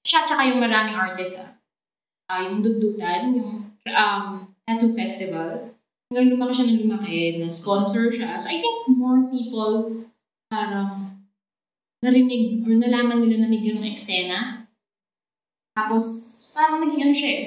[0.03, 1.51] siya tsaka yung maraming artist ah.
[2.31, 3.51] Uh, yung Dugdutan, yung
[3.91, 4.25] um,
[4.63, 5.73] tattoo festival.
[6.13, 8.37] hanggang lumaki siya ng lumaki, na sponsor siya.
[8.37, 10.05] So I think more people
[10.53, 11.12] parang
[12.03, 14.67] narinig or nalaman nila na may ganung eksena.
[15.73, 16.05] Tapos
[16.51, 17.45] parang naging ano siya eh,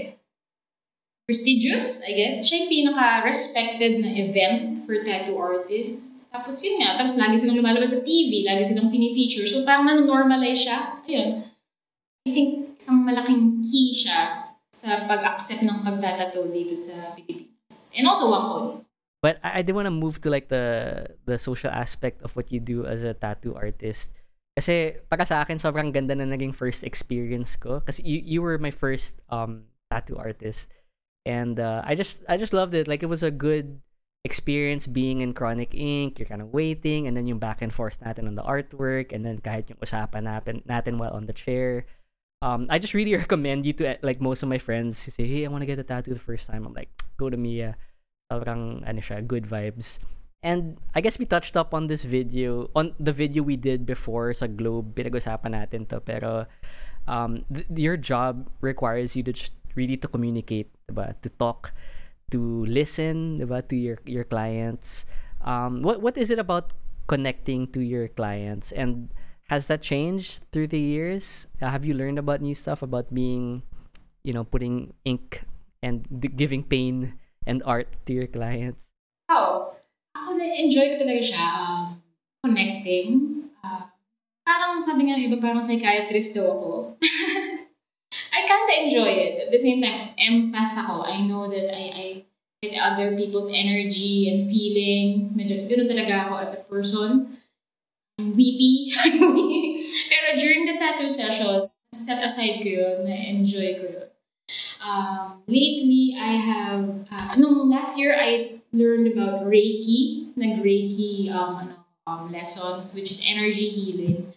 [1.28, 2.42] prestigious, I guess.
[2.42, 6.30] Siya yung pinaka-respected na event for tattoo artists.
[6.32, 9.44] Tapos yun nga, tapos lagi silang lumalabas sa TV, lagi silang fini-feature.
[9.44, 11.04] So parang nanonormalize siya.
[11.04, 11.44] Ayun.
[12.26, 17.94] I think isang malaking key siya sa pag-accept ng pagtatato dito sa Pilipinas.
[17.94, 18.86] And also Wangkod.
[19.22, 22.54] But I, I did want to move to like the the social aspect of what
[22.54, 24.14] you do as a tattoo artist.
[24.56, 27.84] Kasi para sa akin, sobrang ganda na naging first experience ko.
[27.84, 30.72] Kasi you, you were my first um, tattoo artist.
[31.28, 32.88] And uh, I just I just loved it.
[32.88, 33.82] Like it was a good
[34.24, 36.18] experience being in Chronic Ink.
[36.18, 39.26] You're kind of waiting and then yung back and forth natin on the artwork and
[39.26, 41.84] then kahit yung usapan natin, natin while on the chair.
[42.40, 45.44] Um, I just really recommend you to like most of my friends who say, "Hey,
[45.44, 46.90] I want to get a tattoo the first time." I'm like,
[47.20, 47.76] "Go to Mia."
[48.32, 50.02] Sobrang ano siya, good vibes.
[50.42, 54.32] And I guess we touched up on this video, on the video we did before
[54.32, 56.00] sa Globe, pinag-usapan natin to.
[56.00, 56.46] Pero
[57.08, 61.18] um, th- your job requires you to just really to communicate, diba?
[61.22, 61.72] To talk,
[62.30, 63.66] to listen, diba?
[63.66, 65.06] To your your clients.
[65.42, 66.72] Um, what what is it about
[67.06, 69.14] connecting to your clients and
[69.46, 71.46] has that changed through the years?
[71.62, 73.62] Uh, have you learned about new stuff about being,
[74.26, 75.46] you know, putting ink
[75.82, 77.14] and d- giving pain
[77.46, 78.90] and art to your clients?
[80.56, 81.44] Na-enjoy ko talaga siya.
[81.52, 82.00] Um,
[82.40, 83.08] connecting.
[83.60, 83.92] Uh,
[84.40, 86.72] parang sabi nga ng iba, parang psychiatrist daw ako.
[88.36, 89.32] I kinda enjoy it.
[89.44, 91.04] At the same time, empath ako.
[91.04, 92.06] I know that I, I
[92.64, 95.36] get other people's energy and feelings.
[95.36, 97.36] Medyo, ganoon talaga ako as a person.
[98.16, 98.96] I'm weepy.
[100.08, 102.96] Pero during the tattoo session, set aside ko yun.
[103.04, 104.08] Na-enjoy ko yun.
[104.80, 110.25] Um, lately, I have, uh, nung last year, I learned about Reiki.
[110.36, 111.74] Nag-Reiki um, ano,
[112.06, 114.32] um, lessons, which is energy healing.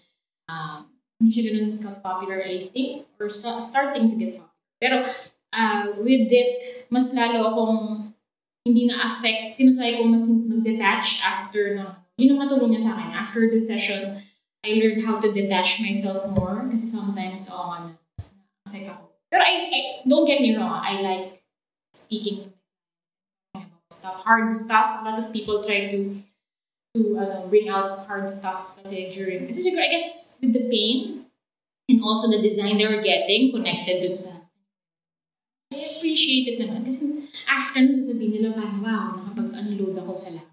[0.47, 0.87] Um,
[1.19, 4.55] hindi siya ganun ka-popular, I think, or sta- starting to get popular.
[4.79, 4.97] Pero
[5.51, 7.79] uh, with it, mas lalo akong
[8.63, 9.59] hindi na-affect.
[9.59, 11.99] Tinatry ko mas mag-detach after no.
[12.15, 13.11] Yun ang matulong niya sa akin.
[13.11, 14.23] After the session,
[14.63, 17.79] I learned how to detach myself more kasi sometimes, oo nga,
[18.67, 19.03] na-affect ako.
[19.31, 21.43] Pero I, I, don't get me wrong, I like
[21.93, 22.48] speaking to
[23.99, 25.03] stuff, hard stuff.
[25.03, 26.23] A lot of people try to
[26.95, 31.29] to uh, bring out hard stuff kasi during, kasi siguro, I guess, with the pain
[31.85, 34.49] and also the design they were getting connected dun sa
[35.69, 36.81] I appreciate it naman.
[36.81, 40.49] Kasi after nun, sasabihin nila parang, wow, nakapag-unload ako sa lahat.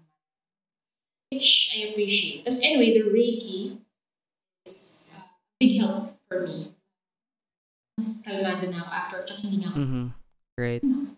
[1.33, 2.45] Which I appreciate.
[2.45, 3.81] Tapos anyway, the Reiki
[4.61, 5.25] is a
[5.57, 6.77] big help for me.
[7.97, 9.77] Mas kalmado na ako after, tsaka hindi nga ako.
[9.81, 10.05] Mm-hmm.
[10.61, 10.81] Right.
[10.85, 11.17] No.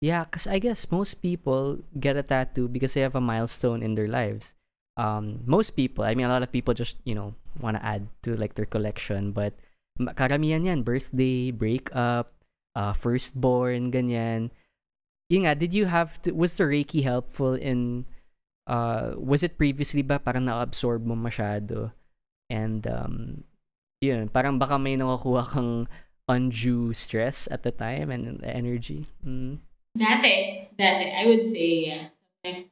[0.00, 3.94] Yeah, because I guess most people get a tattoo because they have a milestone in
[3.94, 4.56] their lives.
[4.96, 8.08] Um, most people, I mean, a lot of people just, you know, want to add
[8.24, 9.52] to like their collection, but
[10.00, 12.32] karamihan yan, birthday, breakup,
[12.74, 14.50] uh, firstborn, ganyan.
[15.28, 18.06] Yun nga, did you have to, was the Reiki helpful in,
[18.66, 21.92] uh, was it previously ba parang na-absorb mo masyado?
[22.48, 23.44] And, um,
[24.00, 25.88] yun, parang baka may nakukuha kang
[26.26, 29.06] undue stress at the time and energy.
[29.24, 29.60] Mm.
[29.96, 32.04] Dati, dati, I would say, yeah.
[32.14, 32.70] Sometimes,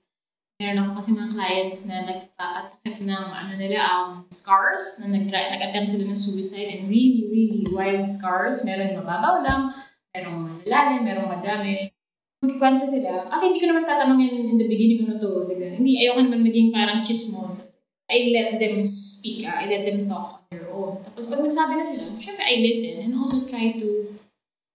[0.58, 5.90] meron ako kasi mga clients na nagpakatakip ng ano nila, um, scars, na nag nag-attempt
[5.90, 8.62] sila ng suicide and really, really wild scars.
[8.62, 9.74] Meron mababaw lang,
[10.14, 11.90] merong malalalim, merong madami.
[12.38, 13.26] Magkikwento sila.
[13.26, 15.50] Kasi hindi ko naman tatanong yan in the beginning ano to.
[15.50, 15.74] Diba?
[15.74, 17.66] Hindi, ayoko naman maging parang chismosa.
[18.08, 19.60] I let them speak, ah.
[19.60, 21.02] I let them talk on their own.
[21.02, 24.16] Tapos pag nagsabi na sila, syempre I listen and also try to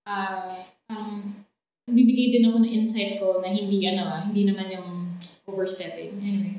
[0.06, 0.54] uh,
[0.92, 1.43] um,
[1.90, 6.16] bibigay din ako ng insight ko na hindi ano ah, hindi naman yung overstepping.
[6.24, 6.56] Anyway.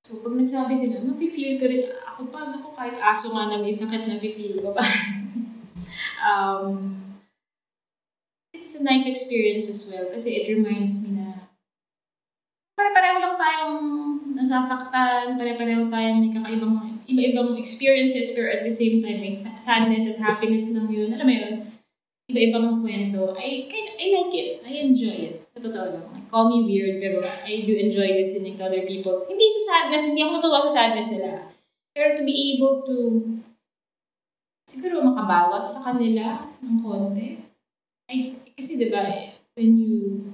[0.00, 3.70] So, pag nagsabi sila, nafe-feel ko rin, ako pa, ako kahit aso nga na may
[3.70, 4.82] sakit, nafe-feel ko pa.
[6.26, 7.00] um,
[8.60, 11.48] it's a nice experience as well kasi it reminds me na
[12.76, 13.80] pare-pareho lang tayong
[14.36, 20.20] nasasaktan, pare-pareho tayong may kakaibang, iba-ibang experiences pero at the same time may sadness at
[20.20, 21.12] happiness lang yun.
[21.12, 21.54] Alam mo yun?
[22.30, 23.34] Iba-ibang kwento.
[23.34, 23.66] I,
[23.98, 24.62] I like it.
[24.62, 25.34] I enjoy it.
[25.50, 26.06] Sa totoo lang.
[26.30, 29.26] Call me weird pero I do enjoy listening to other people's.
[29.26, 31.50] Hindi sa sadness, hindi ako natuwa sa sadness nila.
[31.90, 32.96] Pero to be able to
[34.70, 37.42] siguro makabawas sa kanila ng konti.
[38.06, 39.02] I, kasi diba,
[39.58, 40.30] when you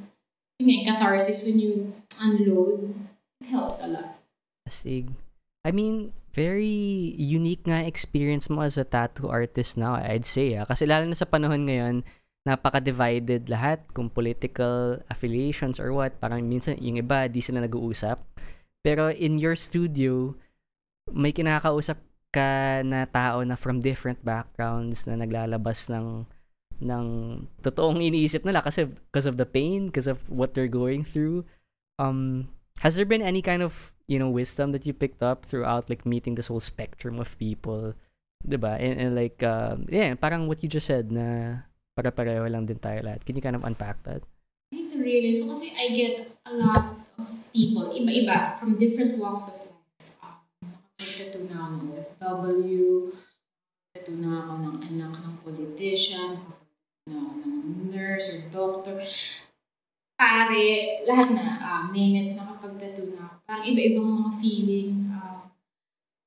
[0.60, 2.92] yun nga, catharsis when you unload,
[3.40, 4.20] it helps a lot.
[4.68, 5.08] Astig.
[5.64, 10.52] I mean, very unique nga experience mo as a tattoo artist now, I'd say.
[10.52, 10.68] Ah.
[10.68, 12.04] Kasi lalo na sa panahon ngayon
[12.46, 16.14] napaka-divided lahat kung political affiliations or what.
[16.22, 18.22] Parang minsan yung iba, di sila nag-uusap.
[18.86, 20.36] Pero in your studio,
[21.10, 21.98] may kinakausap
[22.30, 26.28] ka na tao na from different backgrounds na naglalabas ng
[26.76, 27.06] ng
[27.64, 31.42] totoong iniisip nila kasi because of the pain, because of what they're going through.
[31.96, 32.52] Um,
[32.84, 36.06] has there been any kind of, you know, wisdom that you picked up throughout like
[36.06, 37.94] meeting this whole spectrum of people?
[38.46, 38.78] Diba?
[38.78, 41.66] And, and like, um, yeah, parang what you just said na
[41.96, 43.24] para-pareho lang din tayo lahat.
[43.24, 44.22] Can you kind of unpack that?
[44.70, 49.16] I think the real is, kasi I get a lot of people, iba-iba, from different
[49.16, 50.12] walks of life.
[50.20, 50.42] Um,
[51.00, 52.86] nakapagtato na ako ng OFW,
[53.96, 56.30] tato na ako ng anak ng politician,
[57.08, 59.00] na ng nurse or doctor.
[60.20, 60.68] Pare,
[61.08, 63.35] lahat na, um, name it, nakapagtato na ako.
[63.46, 65.46] Parang iba-ibang mga feelings, um,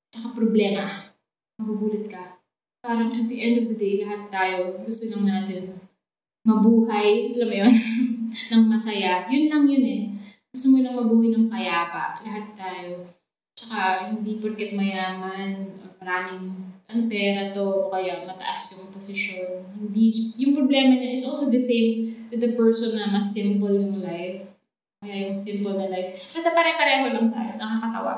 [0.07, 1.11] tsaka problema.
[1.59, 2.39] Magugulat ka.
[2.79, 5.75] Parang at the end of the day, lahat tayo, gusto lang natin
[6.47, 7.73] mabuhay, alam mo yun,
[8.55, 9.27] ng masaya.
[9.27, 10.03] Yun lang yun eh.
[10.55, 12.23] Gusto mo lang mabuhay ng payapa.
[12.23, 13.03] Lahat tayo.
[13.53, 19.61] Tsaka, hindi porket mayaman, maraming ang pera to, o kaya mataas yung posisyon.
[19.75, 24.01] Hindi, yung problema niya is also the same with the person na mas simple yung
[24.01, 24.47] life.
[25.05, 26.19] Yung simple na life.
[26.35, 27.51] Basta pare-pareho lang tayo.
[27.55, 28.13] Nakakatawa.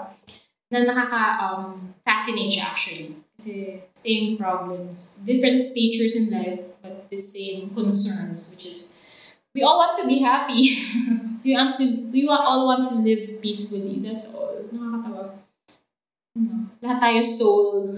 [0.72, 3.10] Na nakaka-fascinate um, actually.
[3.38, 5.22] Kasi same problems.
[5.22, 9.06] Different stages in life, but the same concerns, which is
[9.54, 10.80] we all want to be happy.
[11.46, 14.02] we want to, we all want to live peacefully.
[14.02, 14.56] That's all.
[14.74, 15.38] Nakakatawa.
[16.40, 16.72] No.
[16.82, 17.94] Lahat tayo soul.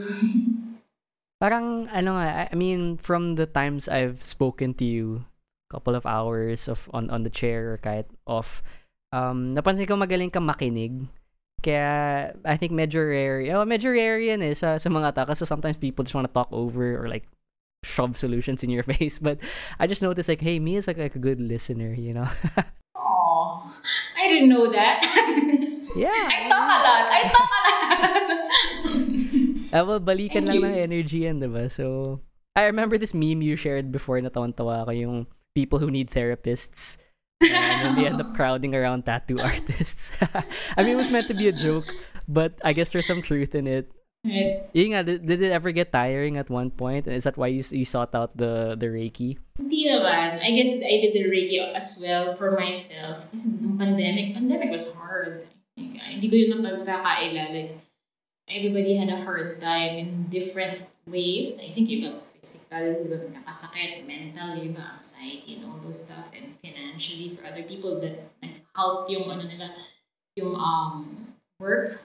[1.44, 5.28] Parang, ano nga, I mean, from the times I've spoken to you,
[5.74, 8.62] couple of hours of on on the chair or kahit off,
[9.10, 11.10] um, napansin ko magaling kang makinig.
[11.64, 15.26] Kaya, I think medyo rare, oh, medyo rare yan eh sa, sa mga tao.
[15.32, 17.24] Kasi sometimes people just want to talk over or like
[17.88, 19.16] shove solutions in your face.
[19.18, 19.40] But
[19.80, 22.28] I just noticed like, hey, me is like, like a good listener, you know?
[22.96, 23.72] Oh,
[24.16, 25.04] I didn't know that.
[25.96, 26.28] yeah.
[26.32, 27.04] I talk a lot.
[27.12, 27.74] I talk a lot.
[29.74, 30.66] Ah, well, balikan Thank lang you.
[30.70, 31.66] ng energy yan, diba?
[31.66, 32.20] So,
[32.56, 35.18] I remember this meme you shared before na tawan-tawa ako yung
[35.56, 36.98] people who need therapists.
[37.42, 37.52] And
[37.84, 40.12] then they end up crowding around tattoo artists.
[40.78, 41.94] I mean, it was meant to be a joke,
[42.28, 43.92] but I guess there's some truth in it.
[44.24, 44.64] Right.
[44.72, 47.08] Yun nga, did, did it ever get tiring at one point?
[47.08, 49.36] Is that why you, you sought out the, the Reiki?
[49.60, 50.40] Hindi naman.
[50.40, 53.28] I guess I did the Reiki as well for myself.
[53.32, 55.44] Kasi nung pandemic, pandemic was hard.
[55.76, 57.52] Like, ah, hindi ko yun napagkakaila.
[57.52, 57.84] Like,
[58.48, 61.60] everybody had a hard time in different ways.
[61.60, 66.04] I think yung iba physical, yung iba nakakasakit, mental, yung iba anxiety and all those
[66.04, 66.28] stuff.
[66.36, 69.72] And financially, for other people that nag-help yung ano nila,
[70.36, 72.04] yung um, work.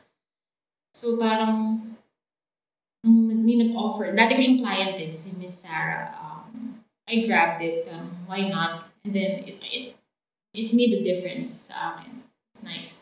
[0.94, 1.83] So parang,
[3.03, 6.14] nung nag- may nag-offer, dati ko siyang client eh, si Miss Sarah.
[6.14, 7.90] Um, I grabbed it.
[7.90, 8.94] Um, why not?
[9.03, 9.98] And then it, it
[10.55, 12.22] it made a difference sa akin.
[12.55, 12.94] It's nice.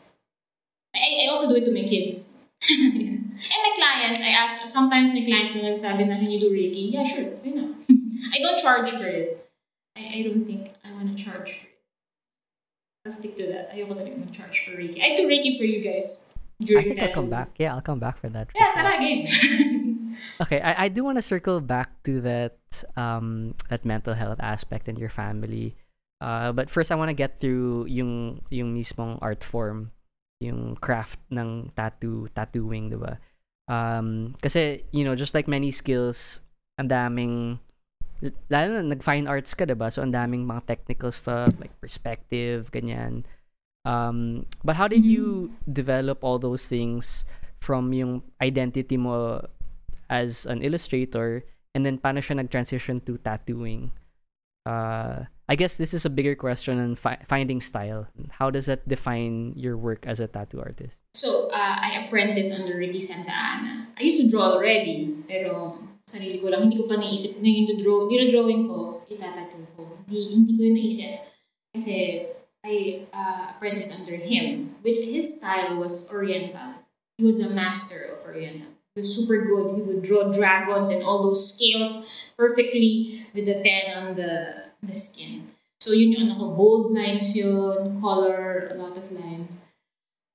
[0.93, 2.46] I, I also do it to my kids.
[2.69, 6.91] and my clients, I ask, sometimes my client na nagsabi na, can you do Reiki?
[6.93, 7.31] Yeah, sure.
[7.43, 7.71] Why not?
[8.35, 9.49] I don't charge for it.
[9.95, 11.77] I, I don't think I want to charge for it.
[13.05, 13.71] I'll stick to that.
[13.71, 14.99] Ayoko talaga mag-charge for Reiki.
[14.99, 16.33] I do Reiki for you guys.
[16.75, 17.53] I think I'll come back.
[17.57, 18.51] Yeah, I'll come back for that.
[18.51, 18.91] for Yeah, sure.
[18.97, 20.17] again.
[20.41, 22.57] Okay, I, I do want to circle back to that
[22.97, 25.77] um that mental health aspect in your family.
[26.21, 29.93] Uh, but first, I want to get through yung yung mismong art form,
[30.39, 33.17] yung craft ng tattoo tattooing, diba?
[33.67, 36.41] Um, kasi you know, just like many skills,
[36.77, 37.59] ang daming
[38.49, 39.93] lalo na nag-fine arts ka, diba?
[39.93, 43.25] So, ang daming mga technical stuff, like perspective, ganyan.
[43.85, 47.23] Um, but how did you develop all those things
[47.61, 49.45] from yung identity mo
[50.09, 53.93] as an illustrator and then paano siya nag-transition to tattooing?
[54.65, 58.07] Uh, I guess this is a bigger question on fi- finding style.
[58.31, 60.99] How does that define your work as a tattoo artist?
[61.13, 63.87] So, uh, I apprenticed under Ricky Santa Ana.
[63.97, 67.79] I used to draw already, pero sarili ko lang, hindi ko pa naisip na yung
[67.79, 69.83] draw, yung drawing ko, itatattoo ko.
[70.03, 71.15] Hindi, hindi ko yun naisip.
[71.71, 72.27] Kasi,
[72.67, 74.75] I uh, apprenticed under him.
[74.83, 76.83] Which his style was Oriental.
[77.17, 78.67] He was a master of Oriental.
[78.95, 79.75] He was super good.
[79.75, 84.95] He would draw dragons and all those scales perfectly with the pen on the, the
[84.95, 85.51] skin.
[85.79, 89.67] So, yun yung ano ko, bold lines yun, color, a lot of lines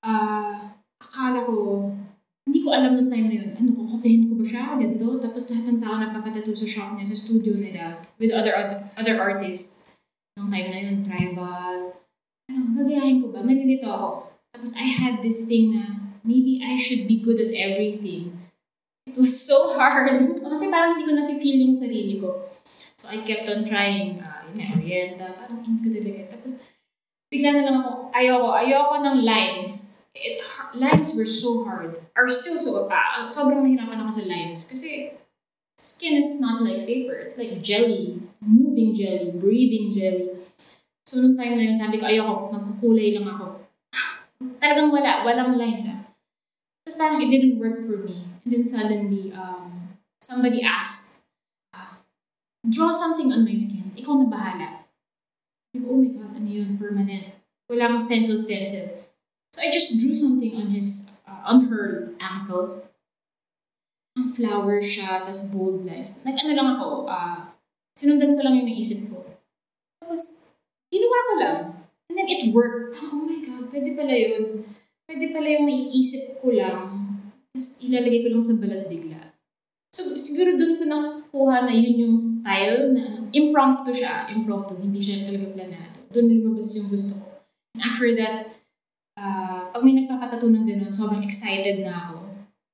[0.02, 1.88] ah, akala ko,
[2.42, 5.06] hindi ko alam nung time na yun, ano, kukopihin ko ba siya, ganito?
[5.22, 8.52] Tapos lahat ng tao nagpapatattoo sa shop niya, sa studio nila, with other,
[8.98, 9.86] other artists.
[10.34, 11.94] Nung time na yun, tribal.
[12.50, 13.46] Ano, gagayahin ko ba?
[13.46, 14.10] Nalilito ako.
[14.52, 18.34] Tapos I had this thing na, maybe I should be good at everything.
[19.06, 20.34] It was so hard.
[20.34, 22.50] Kasi parang hindi ko na-feel yung sarili ko.
[22.98, 24.18] So I kept on trying.
[24.18, 26.36] Uh, nga, Orienta, parang hindi ko talaga.
[26.36, 26.72] Tapos,
[27.32, 30.04] bigla na lang ako, ayoko, ayoko ng lines.
[30.12, 30.44] It,
[30.76, 31.96] lines were so hard.
[32.12, 34.68] Are still so, uh, sobrang nahirapan ako sa lines.
[34.68, 35.16] Kasi,
[35.80, 37.16] skin is not like paper.
[37.16, 38.20] It's like jelly.
[38.44, 40.36] Moving jelly, breathing jelly.
[41.08, 43.64] So, nung time na yun, sabi ko, ayoko, magkukulay lang ako.
[44.62, 46.02] Talagang wala, walang lines ah.
[46.82, 48.26] Tapos parang it didn't work for me.
[48.42, 51.11] And then suddenly, um, somebody asked,
[52.68, 53.90] draw something on my skin.
[53.98, 54.68] Ikaw na bahala.
[55.74, 57.34] Like, oh my God, ano yun, permanent.
[57.66, 59.02] Wala kang stencil, stencil.
[59.52, 62.86] So I just drew something on his, uh, on her ankle.
[64.16, 66.20] Ang flower siya, tas bold lines.
[66.22, 67.56] Nag-ano lang ako, uh,
[67.96, 69.24] sinundan ko lang yung naisip ko.
[70.04, 70.52] Tapos,
[70.92, 71.58] ginawa ko lang.
[72.12, 73.00] And then it worked.
[73.00, 74.68] Oh my God, pwede pala yun.
[75.08, 77.02] Pwede pala yung maiisip ko lang.
[77.52, 79.11] Tapos ilalagay ko lang sa balat bigla.
[79.92, 84.24] So, siguro doon ko nakuha na yun yung style na ano, impromptu siya.
[84.32, 86.00] Impromptu, hindi siya talaga planado.
[86.08, 87.28] Doon lumabas yung gusto ko.
[87.76, 88.56] And after that,
[89.20, 92.24] uh, pag may nagpapatato ng ganun, sobrang excited na ako.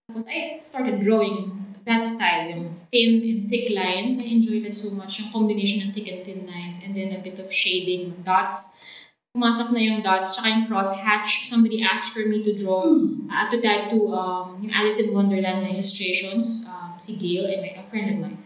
[0.07, 4.23] Tapos I started drawing that style, yung thin and thick lines.
[4.23, 7.21] I enjoyed that so much, yung combination of thick and thin lines, and then a
[7.21, 8.87] bit of shading, dots.
[9.37, 11.45] Pumasok na yung dots, tsaka yung crosshatch.
[11.45, 12.85] Somebody asked for me to draw,
[13.29, 17.77] uh, to tattoo um, yung Alice in Wonderland na illustrations, um, si Gail and like,
[17.77, 18.39] a friend of mine.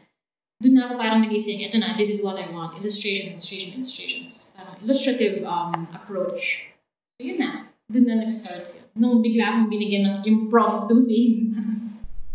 [0.62, 2.78] Doon na ako parang nagising, ito na, this is what I want.
[2.78, 4.54] Illustration, illustration, illustrations.
[4.54, 6.70] Parang illustrative um, approach.
[7.18, 7.70] So yun na.
[7.90, 8.86] Doon na nag-start yun.
[8.94, 11.34] Nung bigla akong binigyan ng impromptu thing.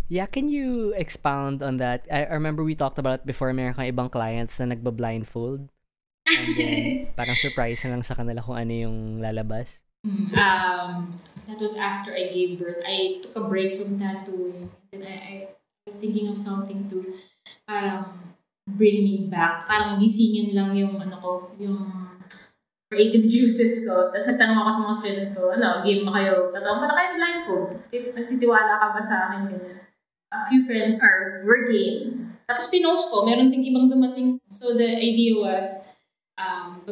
[0.07, 2.07] Yeah, can you expound on that?
[2.07, 5.67] I, I remember we talked about it before, meron kang ibang clients na nagba-blindfold.
[6.27, 6.79] And then,
[7.19, 9.79] parang surprise na lang sa kanila kung ano yung lalabas.
[10.07, 12.79] um, that was after I gave birth.
[12.85, 14.71] I took a break from tattooing.
[14.93, 17.15] And I, I was thinking of something to
[17.67, 18.35] parang
[18.67, 19.67] bring me back.
[19.67, 22.07] Parang gisingin lang yung ano ko, yung
[22.91, 24.11] creative juices ko.
[24.11, 26.51] Tapos nagtanong ako sa mga friends ko, ano, game mo kayo?
[26.55, 27.69] Tatawag pa na kayo blindfold.
[27.91, 29.41] Tit- Nagtitiwala ka ba sa akin?
[29.51, 29.79] Ganyan.
[30.27, 32.35] A few friends are, were game.
[32.47, 34.39] Tapos pinost ko, meron ding ibang dumating.
[34.47, 35.91] So the idea was,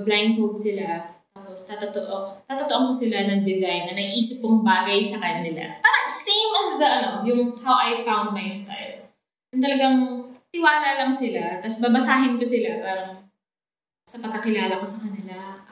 [0.04, 1.16] blindfold sila.
[1.36, 5.64] Tapos tatatuo, tatatuan ko sila ng design na naisip kong bagay sa kanila.
[5.80, 9.08] Parang same as the, ano, yung how I found my style.
[9.56, 9.98] Yung talagang
[10.52, 11.60] tiwala lang sila.
[11.60, 13.12] Tapos babasahin ko sila parang
[14.08, 15.64] sa pagkakilala ko sa kanila.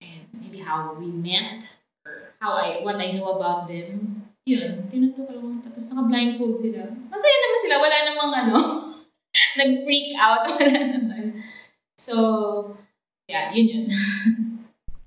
[0.00, 1.60] and maybe how we met.
[2.40, 4.24] How I, what I know about them.
[4.48, 5.62] Yun, tinuto ko lang.
[5.62, 6.82] Tapos naka-blindfold sila.
[7.06, 7.76] Masaya naman sila.
[7.78, 8.56] Wala namang ano,
[9.60, 10.44] nag-freak out.
[10.58, 11.38] Wala naman.
[11.94, 12.14] So,
[13.32, 13.88] yeah, yun.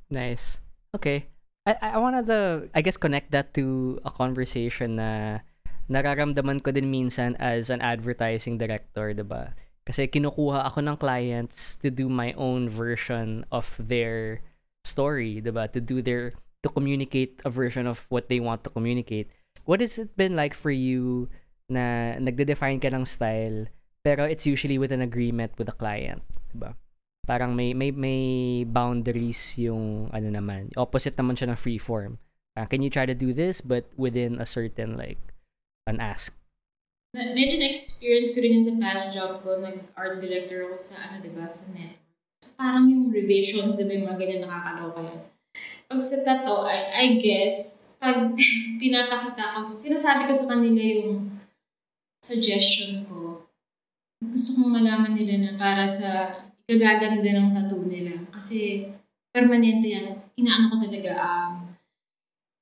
[0.09, 0.61] Nice.
[0.93, 1.25] Okay.
[1.65, 5.41] I, I wanted to, I guess, connect that to a conversation na
[5.89, 9.53] nararamdaman ko din minsan as an advertising director, 'di ba?
[9.85, 14.41] Kasi kinukuha ako ng clients to do my own version of their
[14.85, 15.69] story, 'di ba?
[15.73, 19.29] To do their to communicate a version of what they want to communicate.
[19.65, 21.29] What has it been like for you
[21.65, 23.69] na nagde-define ka ng style
[24.05, 26.21] pero it's usually with an agreement with the client,
[26.53, 26.77] 'di ba?
[27.25, 28.21] Parang may may may
[28.69, 30.69] boundaries yung ano naman.
[30.77, 32.21] Opposite naman siya ng free form.
[32.55, 35.19] Uh, can you try to do this but within a certain like
[35.89, 36.38] an ask?
[37.15, 39.55] Medyo na-experience ko rin yun sa past job ko.
[39.55, 42.03] Nag-art director ako sa, ano, diba, sa network.
[42.43, 45.21] So, parang yung revisions, diba, yung mga ganyan nakakaloka yan.
[45.88, 48.35] Pag sa tato, I, I guess, pag
[48.83, 51.39] pinapakita ko, sinasabi ko sa kanila yung
[52.19, 53.47] suggestion ko.
[54.19, 58.17] Gusto kong malaman nila na para sa ikagaganda ng tattoo nila.
[58.34, 58.89] Kasi
[59.30, 60.08] permanente yan.
[60.36, 61.54] Inaano ko talaga, um,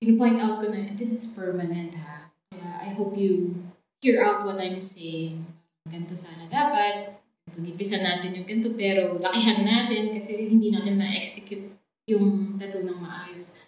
[0.04, 2.28] pinu-point out ko na, this is permanent ha.
[2.52, 3.64] Kaya I hope you
[4.04, 5.48] hear out what I'm saying.
[5.88, 7.16] Ganito sana dapat.
[7.48, 11.72] Ganito, nipisan natin yung ganito, pero lakihan natin kasi hindi natin na-execute
[12.12, 13.64] yung tattoo ng maayos.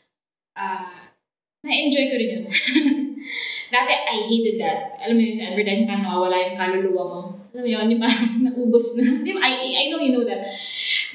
[0.56, 1.12] Ah,
[1.63, 2.45] na-enjoy ko rin yun.
[3.74, 5.02] Dati, I hated that.
[5.02, 7.21] Alam mo yun, sa advertising, parang nawawala yung kaluluwa mo.
[7.55, 9.23] Alam mo yun, di parang naubos na.
[9.23, 9.39] Di ba?
[9.39, 10.43] I, I know you know that.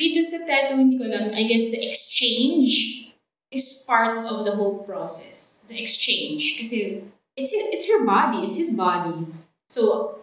[0.01, 1.37] Dito sa tattoo, hindi ko alam.
[1.37, 3.05] I guess the exchange
[3.53, 5.69] is part of the whole process.
[5.69, 6.57] The exchange.
[6.57, 7.05] Kasi
[7.37, 9.29] it's it's her body, it's his body.
[9.69, 10.17] So,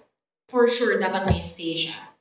[0.50, 2.18] for sure, dapat may say siya.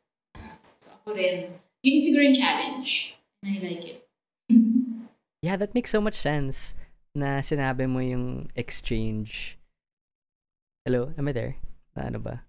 [0.77, 1.57] So, ako rin.
[1.81, 3.17] Yun siguro yung challenge.
[3.41, 4.05] And I like it.
[5.45, 6.75] Yeah, that makes so much sense
[7.15, 9.55] na sinabi mo yung exchange.
[10.83, 11.55] Hello, am I there?
[11.95, 12.43] Na ano ba?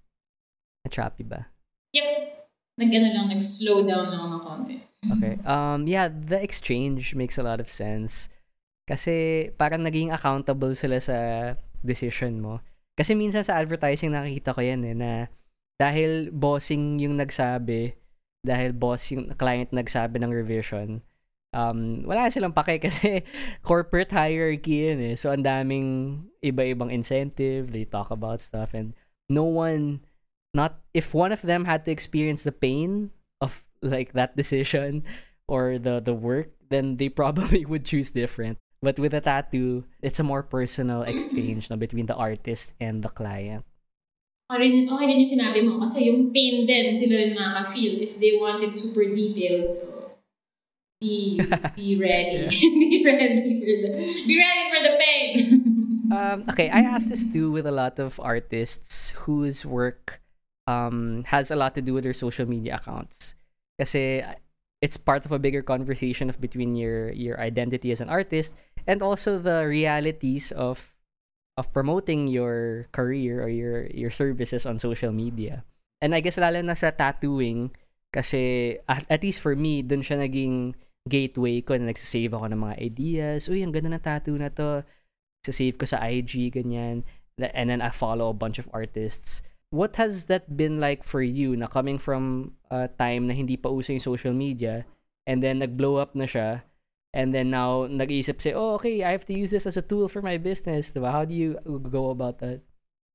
[0.87, 1.51] Na choppy ba?
[1.91, 2.07] Yep.
[2.79, 4.77] Nag-ano lang, nag-slow down lang ng konti.
[5.19, 5.35] Okay.
[5.43, 8.31] Um yeah, the exchange makes a lot of sense.
[8.87, 11.17] Kasi parang naging accountable sila sa
[11.83, 12.63] decision mo.
[12.95, 15.11] Kasi minsan sa advertising nakikita ko yan eh na
[15.77, 17.93] dahil bossing yung nagsabi,
[18.41, 21.05] dahil boss yung client nagsabi ng revision,
[21.53, 23.21] um, wala silang pake kasi
[23.61, 25.15] corporate hierarchy yun eh.
[25.15, 28.97] So, ang daming iba-ibang incentive, they talk about stuff and
[29.29, 30.01] no one,
[30.57, 35.05] not, if one of them had to experience the pain of like that decision
[35.45, 38.57] or the, the work, then they probably would choose different.
[38.81, 43.09] But with a tattoo, it's a more personal exchange no, between the artist and the
[43.09, 43.65] client.
[44.47, 48.39] Okay okay din yung sinabi mo kasi yung pain din sila rin makaka-feel if they
[48.39, 49.75] wanted super detailed.
[49.75, 49.97] So,
[51.03, 51.41] be,
[51.75, 52.47] be ready.
[52.55, 53.91] be ready for the,
[54.23, 55.35] be ready for the pain.
[56.15, 60.21] um, okay, I asked this too with a lot of artists whose work
[60.67, 63.33] um, has a lot to do with their social media accounts.
[63.79, 64.21] Kasi
[64.81, 68.53] it's part of a bigger conversation of between your your identity as an artist
[68.85, 70.93] and also the realities of
[71.57, 75.65] of promoting your career or your your services on social media.
[75.97, 77.73] And I guess lalo na sa tattooing
[78.13, 80.77] kasi at, at least for me dun siya naging
[81.09, 83.49] gateway ko na nagsasave ako ng mga ideas.
[83.49, 84.83] Uy, ang ganda ng tattoo na to.
[85.41, 87.07] Sasave ko sa IG, ganyan.
[87.39, 89.41] And then I follow a bunch of artists.
[89.69, 93.67] What has that been like for you na coming from a time na hindi pa
[93.67, 94.87] uso yung social media
[95.27, 96.63] and then nag-blow up na siya
[97.11, 100.07] and then now nag-iisip say, oh, okay, I have to use this as a tool
[100.07, 100.93] for my business.
[100.93, 101.11] Diba?
[101.11, 101.59] How do you
[101.91, 102.61] go about that?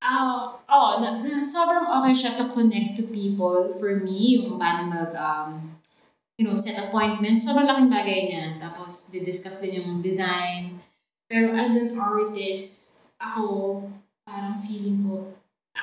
[0.02, 3.72] Oh, oh na, na, sobrang okay siya to connect to people.
[3.78, 5.78] For me, yung paano mag, um,
[6.36, 8.44] you know, set appointments, sobrang laking bagay niya.
[8.58, 10.82] Tapos, di-discuss din yung design.
[11.30, 13.86] Pero as an artist, ako,
[14.26, 15.30] parang feeling ko,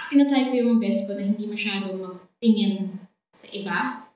[0.10, 2.98] tinatry ko yung best ko na hindi masyado magtingin
[3.30, 4.10] sa iba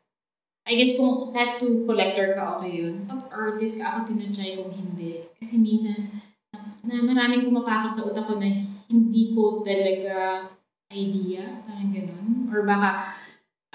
[0.64, 3.04] I guess kung tattoo collector ka, okay yun.
[3.04, 5.28] Pag artist ka, ako tinatry kong hindi.
[5.36, 6.24] Kasi minsan,
[6.56, 8.48] na, na maraming pumapasok sa utak ko na
[8.88, 10.48] hindi ko talaga
[10.88, 12.48] idea, parang ganun.
[12.48, 13.12] Or baka,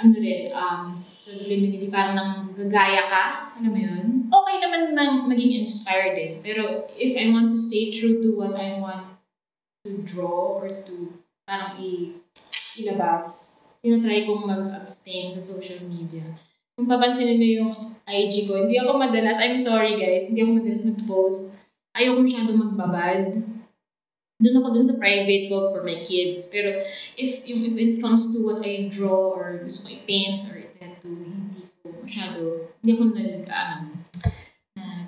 [0.01, 3.25] ano rin, um, sa hindi parang nang gagaya ka,
[3.61, 4.07] alam mo yun?
[4.33, 6.41] Okay naman nang maging inspired din.
[6.41, 9.21] Pero if I want to stay true to what I want
[9.85, 12.13] to draw or to parang i
[12.77, 13.27] ilabas,
[13.81, 16.37] tinatry kong mag-abstain sa social media
[16.79, 17.75] kung papansinin mo yung
[18.07, 21.59] IG ko, hindi ako madalas, I'm sorry guys, hindi ako madalas mag-post.
[21.91, 23.35] Ayoko masyado magbabad.
[24.39, 26.47] Doon ako dun sa private ko for my kids.
[26.55, 26.79] Pero
[27.19, 31.19] if, yung, if it comes to what I draw or gusto ko i-paint or i-tattoo,
[31.19, 33.83] hindi ko masyado, hindi ako nag, um,
[34.79, 35.07] nag,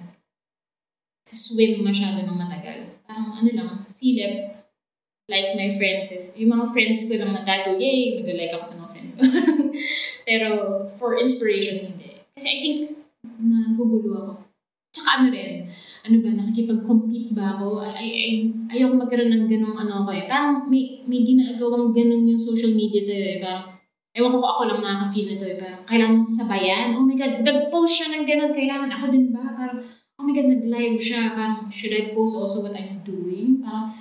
[1.22, 2.99] swim masyado ng matagal.
[3.07, 4.59] Parang ano lang, silip,
[5.31, 8.74] like my friends is, yung mga friends ko lang na tattoo, yay, mag-like ako sa
[8.83, 9.20] mga friends ko.
[10.28, 10.49] Pero
[10.99, 12.18] for inspiration, hindi.
[12.35, 12.78] Kasi I think,
[13.39, 14.33] nagugulo ako.
[14.91, 15.70] Tsaka ano rin,
[16.03, 17.87] ano ba, nakikipag-compete ba ako?
[17.87, 18.31] Ay, ay,
[18.74, 20.26] ayoko magkaroon ng ganong ano ko eh.
[20.26, 23.39] Parang may, may ginagawang ganon yung social media sa'yo eh.
[23.39, 23.78] Parang,
[24.11, 25.57] ewan ko ako lang nakaka-feel nito eh.
[25.62, 26.99] Parang, kailangan sabayan.
[26.99, 28.51] Oh my God, nag-post siya ng ganon.
[28.51, 29.47] Kailangan ako din ba?
[29.55, 29.78] Parang,
[30.18, 31.39] oh my God, nag-live siya.
[31.39, 33.62] Parang, should I post also what I'm doing?
[33.62, 33.95] Parang,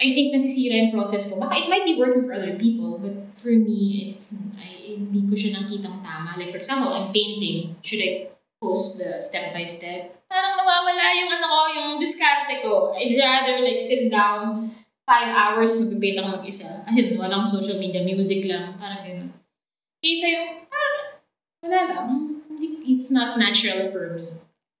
[0.00, 1.40] I think nasisira yung process ko.
[1.40, 5.34] Baka it might be working for other people, but for me, it's I, hindi ko
[5.36, 6.34] siya nakitang tama.
[6.38, 7.76] Like for example, I'm painting.
[7.84, 8.32] Should I
[8.62, 10.22] post the step by step?
[10.26, 12.96] Parang nawawala yung ano ko, yung diskarte ko.
[12.96, 14.72] I'd rather like sit down
[15.06, 16.82] five hours mag-paint ako mag-isa.
[16.86, 19.30] As in, walang social media, music lang, parang gano'n.
[19.98, 20.98] Kaysa yung, parang,
[21.66, 22.06] wala lang.
[22.86, 24.26] It's not natural for me.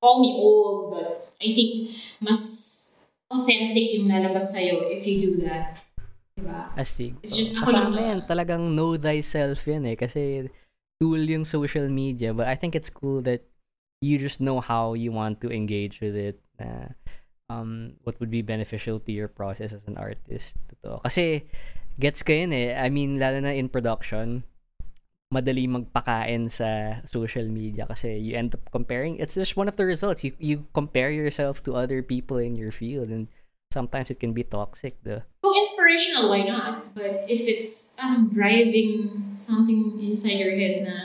[0.02, 1.90] Call me old, but I think
[2.22, 2.91] mas
[3.32, 5.80] authentic yung lalabas sa'yo if you do that.
[6.36, 6.68] Diba?
[6.76, 7.16] Astig.
[7.24, 9.96] It's just, ako lang yan, talagang know thyself yan eh.
[9.96, 10.48] Kasi
[11.00, 12.36] tool yung social media.
[12.36, 13.48] But I think it's cool that
[14.04, 16.36] you just know how you want to engage with it.
[16.60, 16.92] Uh,
[17.50, 20.56] um, what would be beneficial to your process as an artist.
[20.68, 21.02] Totoo.
[21.04, 21.44] Kasi,
[22.00, 22.72] gets ko yun eh.
[22.72, 24.44] I mean, lalo na in production,
[25.32, 29.88] madali magpakain sa social media kasi you end up comparing it's just one of the
[29.88, 30.20] results.
[30.20, 33.32] You you compare yourself to other people in your field and
[33.72, 36.92] sometimes it can be toxic though oh inspirational why not?
[36.92, 40.96] But if it's um, driving something inside your head na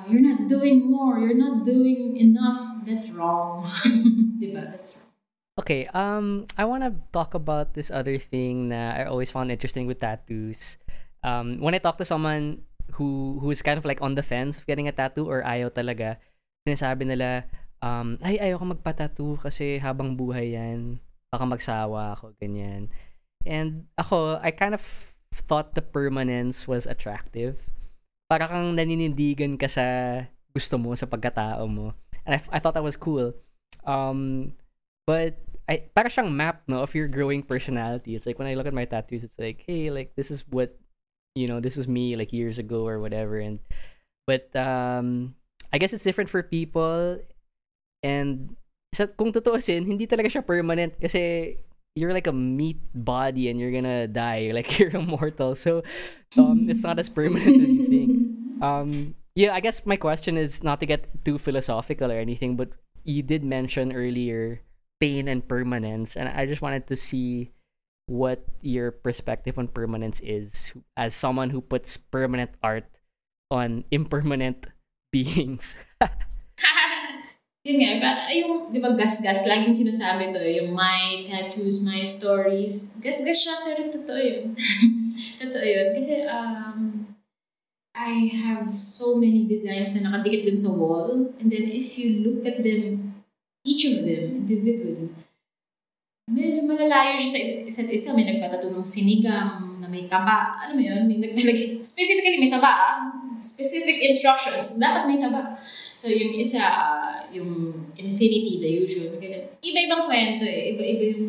[0.00, 3.68] oh, you're not doing more you're not doing enough that's wrong.
[4.40, 4.72] Diba?
[4.72, 5.12] That's wrong.
[5.60, 9.84] Okay, um, I want to talk about this other thing that I always found interesting
[9.84, 10.80] with tattoos.
[11.22, 12.64] Um, when I talk to someone
[12.96, 15.72] who who is kind of like on the fence of getting a tattoo or ayaw
[15.72, 16.20] talaga,
[16.68, 17.48] sinasabi nila,
[17.82, 21.00] um, ay, ayaw ko magpa-tattoo kasi habang buhay yan,
[21.32, 22.92] baka magsawa ako, ganyan.
[23.42, 24.84] And ako, I kind of
[25.34, 27.58] thought the permanence was attractive.
[28.30, 29.86] Para kang naninindigan ka sa
[30.54, 31.96] gusto mo, sa pagkatao mo.
[32.22, 33.34] And I, I thought that was cool.
[33.82, 34.52] Um,
[35.08, 38.14] but I, para siyang map no of your growing personality.
[38.14, 40.78] It's like when I look at my tattoos, it's like, hey, like this is what
[41.34, 43.38] you know, this was me like years ago or whatever.
[43.38, 43.58] And
[44.26, 45.34] But um,
[45.72, 47.18] I guess it's different for people.
[48.02, 48.56] And
[48.94, 51.56] sa, kung sin, hindi talaga siya permanent kasi
[51.94, 54.50] you're like a meat body and you're gonna die.
[54.54, 55.54] Like you're immortal.
[55.54, 55.82] So
[56.38, 58.10] um, it's not as permanent as you think.
[58.62, 62.70] Um, yeah, I guess my question is not to get too philosophical or anything, but
[63.02, 64.62] you did mention earlier
[65.00, 67.50] pain and permanence, and I just wanted to see
[68.12, 72.84] what your perspective on permanence is as someone who puts permanent art
[73.48, 74.68] on impermanent
[75.12, 75.80] beings.
[77.64, 82.98] Yun nga, ba, yung, di ba, gas-gas, laging sinasabi to, yung my tattoos, my stories.
[82.98, 84.58] Gas-gas siya, pero totoo yun.
[85.40, 85.94] totoo yun.
[85.94, 87.06] Kasi, um,
[87.94, 91.30] I have so many designs na nakadikit dun sa wall.
[91.38, 93.14] And then, if you look at them,
[93.62, 95.21] each of them, individually,
[96.32, 98.16] medyo malalayo siya sa isa't isa.
[98.16, 100.56] May nagpatato ng sinigang na may taba.
[100.64, 101.04] Alam mo yun?
[101.04, 105.58] May nagpalagay, specifically may taba ah specific instructions, dapat may taba.
[105.98, 109.18] So, yung isa, uh, yung infinity, the usual.
[109.18, 110.72] Iba-ibang kwento eh.
[110.72, 111.26] Iba-iba yung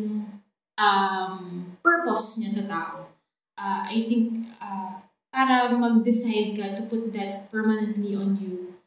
[0.78, 1.34] um,
[1.82, 2.96] purpose niya sa tao.
[3.58, 5.02] Uh, I think, uh,
[5.34, 8.78] para mag-decide ka to put that permanently on you,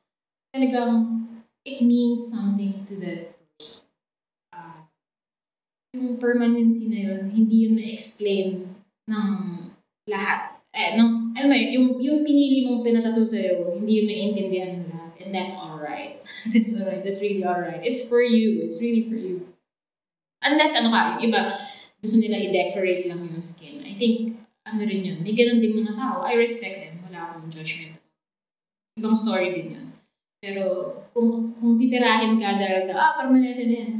[0.55, 1.28] talagang
[1.68, 2.95] it means something to.
[3.03, 3.37] Uh,
[6.04, 8.78] yung permanency na yun, hindi yun na-explain
[9.10, 9.30] ng
[10.08, 14.88] lahat eh, nung, ano mo, yung, yung pinili mong pinatato sa'yo, hindi yun naiintindihan ng
[14.93, 15.12] lahat.
[15.26, 16.22] And that's alright.
[16.54, 17.02] that's alright.
[17.02, 17.82] That's really alright.
[17.82, 18.62] It's for you.
[18.62, 19.50] It's really for you.
[20.45, 21.50] Unless, ano ka, yung iba,
[21.98, 23.82] gusto nila i-decorate lang yung skin.
[23.82, 24.38] I think,
[24.70, 25.18] ano rin yun.
[25.26, 26.22] May ganun din mga tao.
[26.30, 27.02] I respect them.
[27.10, 27.98] Wala akong judgment.
[29.02, 29.88] Ibang story din yun.
[30.38, 33.93] Pero, kung, kung titirahin ka dahil sa, ah, permanente na yan,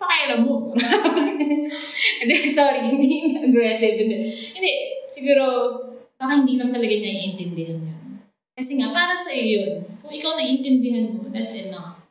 [0.00, 0.72] pakailan mo.
[2.56, 3.96] Sorry, hindi aggressive.
[4.00, 4.16] Hindi,
[4.56, 4.70] hindi
[5.06, 5.44] siguro,
[6.16, 8.00] baka hindi lang talaga niya iintindihan yun.
[8.56, 9.72] Kasi nga, para sa iyo yun.
[10.00, 12.08] Kung ikaw naiintindihan mo, that's enough.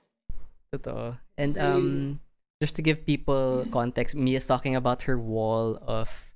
[0.70, 1.18] Totoo.
[1.38, 2.20] And so, um,
[2.62, 6.30] just to give people context, Mia's talking about her wall of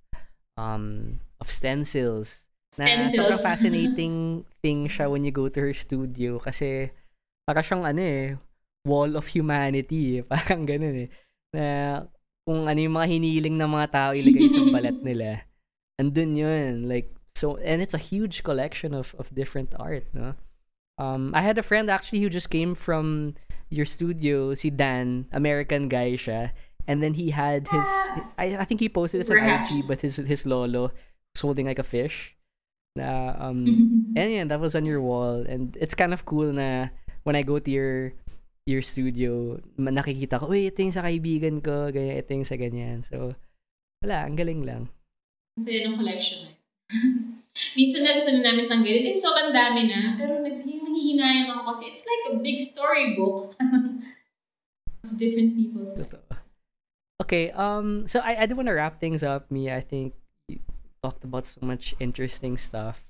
[0.58, 2.50] um of stencils.
[2.74, 3.14] Stencils.
[3.14, 4.16] Na sobrang fascinating
[4.62, 6.90] thing siya when you go to her studio kasi
[7.46, 8.28] para siyang ano eh,
[8.88, 10.22] wall of humanity.
[10.22, 10.24] Eh.
[10.32, 11.10] Parang ganun eh.
[11.54, 12.10] Na
[12.44, 15.48] kung ano yung mga hiniling ng mga tao ilagay sa balat nila.
[16.02, 16.90] Andun yun.
[16.90, 20.34] Like, so and it's a huge collection of of different art no
[20.98, 23.34] um i had a friend actually who just came from
[23.70, 26.54] your studio si Dan American guy siya
[26.86, 27.90] and then he had his
[28.38, 30.94] I, I think he posted it on IG but his his lolo
[31.34, 32.38] was holding like a fish
[32.94, 33.66] na um
[34.18, 36.94] and yeah that was on your wall and it's kind of cool na
[37.26, 38.14] when I go to your
[38.64, 43.04] your studio nakikita ko uy ito yung sa kaibigan ko ganyan ito yung sa ganyan
[43.04, 43.36] so
[44.04, 44.88] wala ang galing lang
[45.60, 46.56] kasi ng collection eh
[47.78, 49.14] Minsan na gusto na namin tanggalin.
[49.14, 50.18] Eh, sobrang dami na.
[50.18, 53.54] Pero nanghihinayang ako kasi it's like a big storybook
[55.06, 56.50] of different people's lives.
[57.22, 59.70] Okay, um, so I, I do want to wrap things up, me.
[59.70, 60.18] I think
[60.50, 60.60] you
[61.06, 63.06] talked about so much interesting stuff.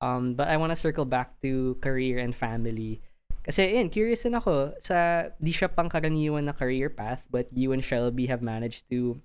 [0.00, 3.00] Um, but I want to circle back to career and family.
[3.46, 7.70] Kasi, in curious din ako, sa, di siya pang karaniwan na career path, but you
[7.70, 9.22] and Shelby have managed to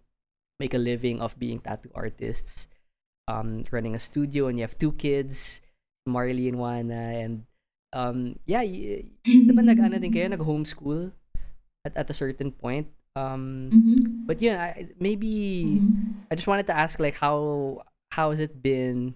[0.62, 2.70] make a living of being tattoo artists
[3.26, 5.62] um, running a studio and you have two kids,
[6.06, 7.50] Marley and Juana, and
[7.94, 11.12] um, yeah, y- diba nag-ano din kayo, nag-homeschool
[11.86, 12.88] at, at a certain point.
[13.16, 14.26] Um, mm-hmm.
[14.30, 16.30] But yeah, I, maybe mm-hmm.
[16.32, 19.16] I just wanted to ask like how how has it been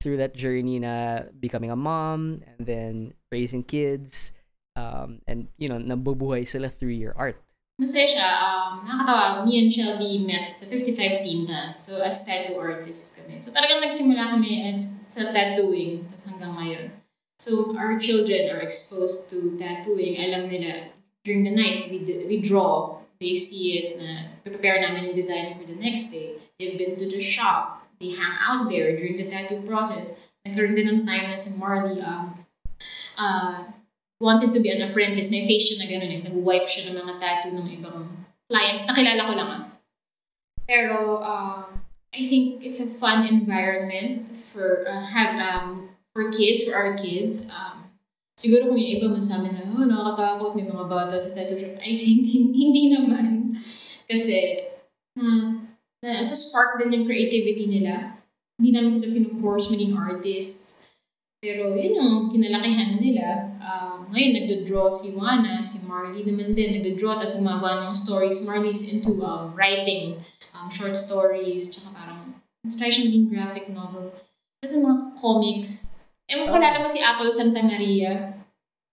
[0.00, 4.32] through that journey na becoming a mom and then raising kids
[4.76, 7.40] um, and you know nabubuhay sila through your art
[7.76, 8.28] Masaya siya.
[8.40, 11.76] Um, nakakatawa, me and Shelby met sa 55 team na.
[11.76, 13.36] So, as tattoo artists kami.
[13.36, 16.08] So, talagang nagsimula kami as sa tattooing.
[16.08, 16.84] Tapos hanggang ngayon.
[17.36, 20.16] So, our children are exposed to tattooing.
[20.16, 20.88] Alam nila,
[21.20, 22.96] during the night, we, we draw.
[23.20, 26.40] They see it na prepare namin yung design for the next day.
[26.56, 27.84] They've been to the shop.
[28.00, 30.32] They hang out there during the tattoo process.
[30.48, 32.40] Nagkaroon din ng time na si Marley um,
[33.20, 33.68] uh,
[34.20, 36.20] wanted to be an apprentice, may face siya na gano'n eh.
[36.24, 38.88] Nag-wipe siya ng mga tattoo ng ibang clients.
[38.88, 39.62] Nakilala ko lang ah.
[40.66, 41.68] Pero, uh,
[42.16, 47.52] I think it's a fun environment for uh, have um, for kids, for our kids.
[47.52, 47.92] Um,
[48.40, 51.76] siguro kung yung iba masabi na, oh, nakakatakot, may mga bata sa tattoo shop.
[51.84, 52.24] I think
[52.64, 53.60] hindi naman.
[54.08, 54.64] Kasi,
[55.12, 55.60] na,
[56.00, 58.16] na, sa spark din yung creativity nila.
[58.56, 60.85] Hindi namin sila pinu-force maging artists
[61.46, 63.54] pero yun yung kinalakihan nila.
[63.62, 68.42] Um, ngayon, nagdo-draw si Juana, si Marley naman din, nagdo-draw, tapos gumagawa ng stories.
[68.42, 70.18] Marley's into um, writing,
[70.58, 72.42] um, short stories, tsaka parang
[72.74, 74.10] try siya maging graphic novel.
[74.58, 76.02] Tapos mga comics.
[76.26, 76.58] Eh, kung oh.
[76.58, 78.34] mo si Apple Santa Maria,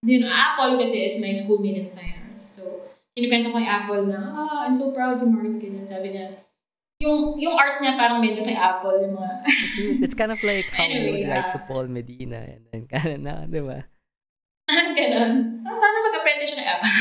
[0.03, 2.59] Yun, Apple kasi is my schoolmate in fine arts.
[2.59, 2.83] So,
[3.15, 5.47] kinukwento ko kay Apple na, ah, I'm so proud si Mark.
[5.63, 5.87] Ganyan.
[5.87, 6.35] Sabi niya,
[7.03, 8.95] yung yung art niya parang medyo kay Apple.
[9.03, 9.31] Yung mga,
[10.07, 12.87] It's kind of like how Anyway, we would write uh, to Paul Medina and then
[12.87, 13.83] kind of na, di ba?
[14.71, 15.31] Ganun.
[15.67, 16.93] Ah, sana mag-apprentice siya kay Apple.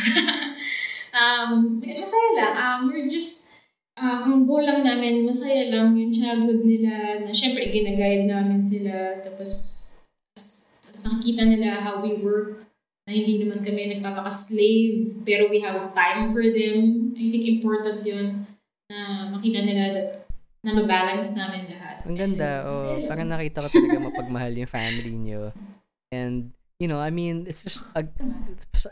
[1.19, 2.55] um, masaya lang.
[2.59, 3.55] Um, we're just,
[3.95, 9.23] uh, ang goal lang namin, masaya lang yung childhood nila, na syempre ginaguide namin sila,
[9.23, 9.53] tapos,
[10.35, 12.67] tas nakikita nila how we work,
[13.07, 17.11] na hindi naman kami nagpapaka-slave, pero we have time for them.
[17.15, 18.47] I think important yun,
[18.93, 20.09] na makita nila that
[20.63, 22.07] na mabalance namin lahat.
[22.07, 22.51] Ang ganda.
[22.63, 25.51] And, Oh, parang nakita ko talaga mapagmahal yung family nyo.
[26.13, 28.07] And, you know, I mean, it's just, a,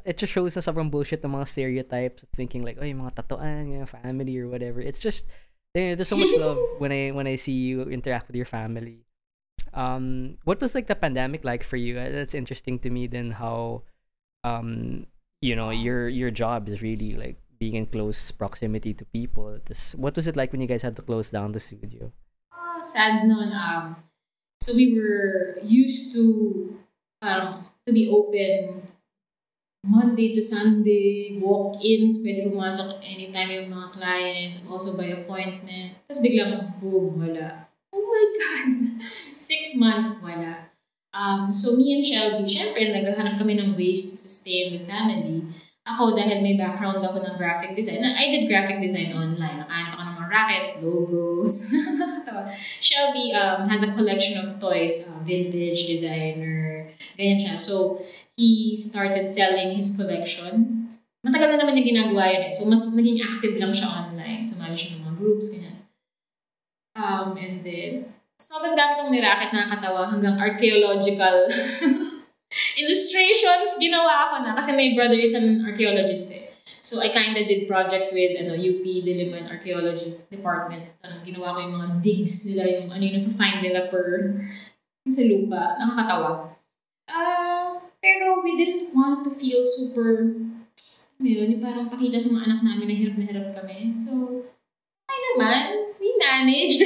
[0.05, 3.71] it just shows na sobrang bullshit ng mga stereotypes of thinking like, yung mga tatoan,
[3.71, 4.81] yung family or whatever.
[4.81, 5.27] It's just,
[5.75, 9.07] there- there's so much love when I when I see you interact with your family.
[9.75, 11.95] Um, what was like the pandemic like for you?
[11.95, 13.07] That's interesting to me.
[13.07, 13.83] Then how,
[14.45, 15.07] um,
[15.41, 19.61] you know, your your job is really like being in close proximity to people.
[19.67, 22.11] This, what was it like when you guys had to close down the studio?
[22.51, 23.53] Ah, sad nun.
[23.53, 23.97] Um,
[24.65, 26.75] so we were used to
[27.21, 28.89] parang to be open
[29.85, 35.97] Monday to Sunday, walk-ins, pwede pumasok anytime yung mga clients, and also by appointment.
[36.05, 37.65] Tapos biglang, boom, wala.
[37.89, 38.69] Oh my God!
[39.37, 40.69] Six months, wala.
[41.17, 45.49] Um, so me and Shelby, syempre, naghahanap kami ng ways to sustain the family.
[45.89, 49.64] Ako, dahil may background ako ng graphic design, I did graphic design online.
[49.64, 51.55] Nakahanap ako ng mga racket, logos.
[52.85, 56.85] Shelby um, has a collection of toys, uh, vintage designer,
[57.16, 57.55] ganyan siya.
[57.57, 58.05] So,
[58.37, 60.85] he started selling his collection.
[61.24, 62.53] Matagal na naman niya ginagawa yun eh.
[62.53, 64.45] So, mas naging active lang siya online.
[64.45, 65.76] Sumali siya ng mga groups, ganyan.
[66.93, 71.49] Um, and then, sobrang dami kong niracket nakakatawa hanggang archaeological
[72.79, 74.51] illustrations ginawa ko na.
[74.59, 76.51] Kasi my brother is an archaeologist eh.
[76.81, 80.89] So, I kinda did projects with ano, UP Diliman Archaeology Department.
[81.05, 84.41] Ano, ginawa ko yung mga digs nila, yung ano yung find nila per
[85.05, 85.77] sa lupa.
[85.77, 86.57] Nakakatawa.
[87.05, 90.33] Ah, pero we didn't want to feel super,
[91.21, 93.93] ano yun, parang pakita sa mga anak namin na hirap na hirap kami.
[93.93, 94.41] So,
[95.05, 95.93] okay naman.
[96.01, 96.81] We managed.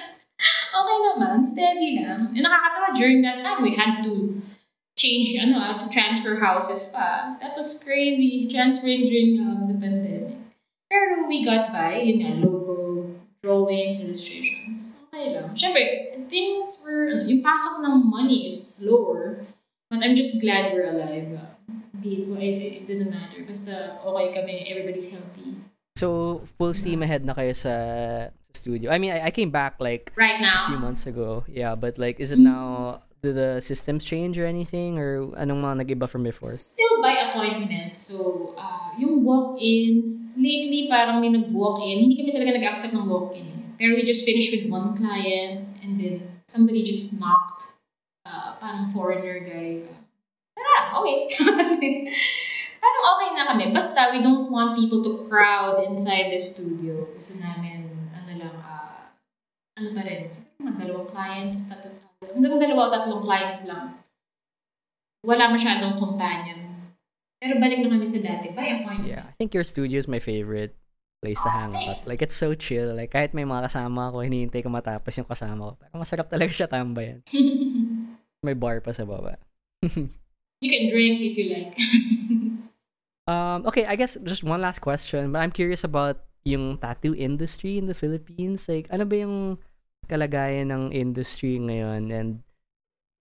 [0.82, 1.46] okay naman.
[1.46, 2.34] Steady lang.
[2.34, 4.41] And nakakatawa, during that time, we had to
[4.96, 7.36] change, ano ah, to transfer houses pa.
[7.40, 8.48] That was crazy.
[8.50, 10.36] Transferring during um, the pandemic.
[10.90, 13.08] Pero we got by, yun nga, logo,
[13.42, 15.00] drawings, illustrations.
[15.08, 15.56] Okay lang.
[15.56, 15.82] Siyempre,
[16.28, 19.44] things were, yung pasok ng money is slower.
[19.88, 21.36] But I'm just glad we're alive.
[21.36, 21.52] Uh,
[22.04, 23.44] it, it doesn't matter.
[23.44, 25.56] Basta okay kami, everybody's healthy.
[25.96, 27.72] So, full steam ahead na kayo sa,
[28.54, 28.90] studio.
[28.90, 31.44] I mean, I, I came back like Right now a few months ago.
[31.48, 34.98] Yeah, but like, is it now, did the systems change or anything?
[34.98, 36.50] Or anong mga nag-iba from before?
[36.50, 37.94] still by appointment.
[37.94, 42.02] So, uh, yung walk-ins, lately parang may nag-walk-in.
[42.02, 43.46] Hindi kami talaga nag-accept ng walk-in.
[43.46, 43.62] eh.
[43.78, 47.70] Pero we just finished with one client and then somebody just knocked.
[48.26, 49.86] Uh, parang foreigner guy.
[50.58, 51.30] Tara, okay.
[52.82, 53.70] parang okay na kami.
[53.70, 57.06] Basta we don't want people to crowd inside the studio.
[57.14, 59.14] Gusto namin, ano lang, ah,
[59.78, 64.02] ano pa rin, siguro mga dalawang clients, tatlong, hanggang dalawa o tatlong clients lang
[65.22, 66.90] wala masyadong companion.
[67.38, 68.50] Pero balik na kami sa dati.
[68.54, 69.10] By appointment.
[69.10, 70.78] Yeah, I think your studio is my favorite
[71.22, 71.98] place to hang out.
[72.06, 72.94] Like, it's so chill.
[72.94, 75.74] Like, kahit may mga kasama ako, hinihintay ko matapos yung kasama ko.
[75.78, 77.22] Pero masarap talaga siya tambayan.
[78.46, 79.38] May bar pa sa baba.
[79.82, 81.74] you can drink if you like.
[83.22, 85.30] Um, okay, I guess just one last question.
[85.30, 88.66] But I'm curious about yung tattoo industry in the Philippines.
[88.66, 89.62] Like, ano ba yung
[90.06, 92.10] kalagayan ng industry ngayon?
[92.10, 92.30] And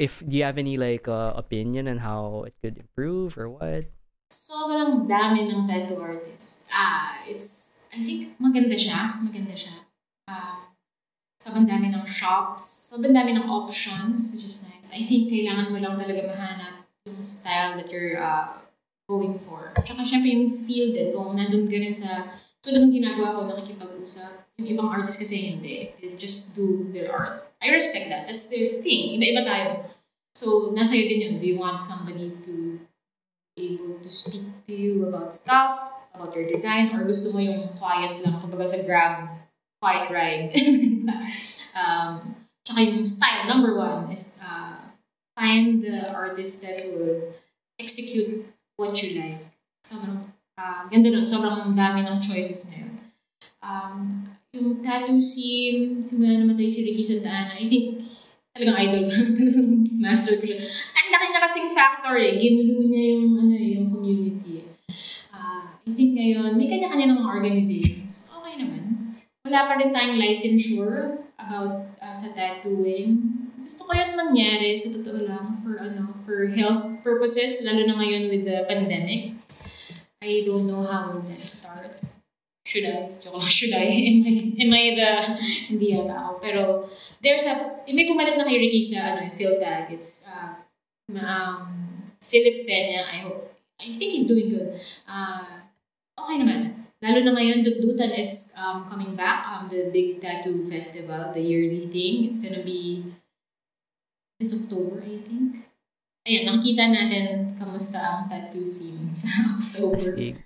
[0.01, 3.89] if do you have any like uh, opinion on how it could improve or what?
[4.31, 6.71] Sobrang dami ng tattoo artists.
[6.71, 9.19] Ah, it's, I think maganda siya.
[9.19, 9.75] Maganda siya.
[10.31, 10.71] Um,
[11.35, 12.95] sobrang dami ng shops.
[12.95, 14.95] Sobrang dami ng options, which is nice.
[14.95, 18.55] I think kailangan mo lang talaga mahanap yung style that you're uh,
[19.11, 19.75] going for.
[19.83, 22.31] Tsaka syempre yung field din, kung nandun ka rin sa,
[22.63, 24.47] tulad ng ginagawa ko, nakikipag-usap.
[24.63, 25.91] Yung ibang artist kasi hindi.
[26.17, 27.51] Just do their art.
[27.61, 28.25] I respect that.
[28.27, 29.15] That's their thing.
[29.19, 29.69] Iba-iba tayo.
[30.33, 31.35] So, nasa iyo din yun.
[31.37, 32.79] Do you want somebody to
[33.55, 37.69] be able to speak to you about stuff, about your design, or gusto mo yung
[37.75, 39.27] quiet lang, kumbaga sa grab,
[39.83, 40.49] quiet ride.
[41.77, 44.79] um, tsaka yung style, number one, is uh,
[45.35, 47.35] find the artist that will
[47.77, 48.45] execute
[48.77, 49.41] what you like.
[49.83, 51.27] Sobrang, uh, ganda nun.
[51.27, 52.93] Sobrang dami ng choices ngayon.
[53.61, 58.03] Um, yung tattoo scene, simula namatay si Ricky Santa Ana, I think
[58.51, 59.11] talagang idol ko.
[59.15, 59.69] talagang
[60.03, 60.59] master ko siya.
[60.91, 62.35] Ang laki na kasing factor eh.
[62.35, 64.67] Ginulo niya yung, ano, eh, yung community.
[65.31, 68.35] Uh, I think ngayon, may kanya-kanya ng mga organizations.
[68.35, 69.15] Okay naman.
[69.47, 73.23] Wala pa rin tayong licensure about uh, sa tattooing.
[73.63, 78.27] Gusto ko yan mangyari sa totoo lang for ano for health purposes lalo na ngayon
[78.27, 79.37] with the pandemic.
[80.19, 82.10] I don't know how will that start.
[82.61, 83.17] Should I?
[83.17, 83.89] Joke lang, should I?
[83.89, 85.09] Am I, am I the...
[85.73, 86.31] Hindi yata ako.
[86.37, 86.61] Pero
[87.17, 87.81] there's a...
[87.89, 89.89] May pumalit na kay Ricky sa ano, Phil Tag.
[89.89, 90.61] It's uh,
[91.09, 91.65] um,
[92.21, 93.09] Philip Peña.
[93.09, 93.49] I hope.
[93.81, 94.77] I think he's doing good.
[95.09, 95.65] Uh,
[96.13, 96.85] okay naman.
[97.01, 99.41] Lalo na ngayon, Dugdutan is um, coming back.
[99.49, 102.29] Um, the big tattoo festival, the yearly thing.
[102.29, 103.09] It's gonna be
[104.37, 105.65] this October, I think.
[106.29, 109.97] Ayan, nakikita natin kamusta ang tattoo scene sa October.
[109.97, 110.37] Astig.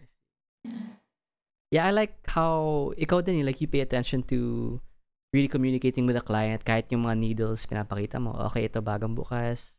[1.76, 4.80] Yeah, I like how ikaw din, like you pay attention to
[5.36, 8.32] really communicating with the client kahit yung mga needles pinapakita mo.
[8.48, 9.76] Okay, ito bagong bukas.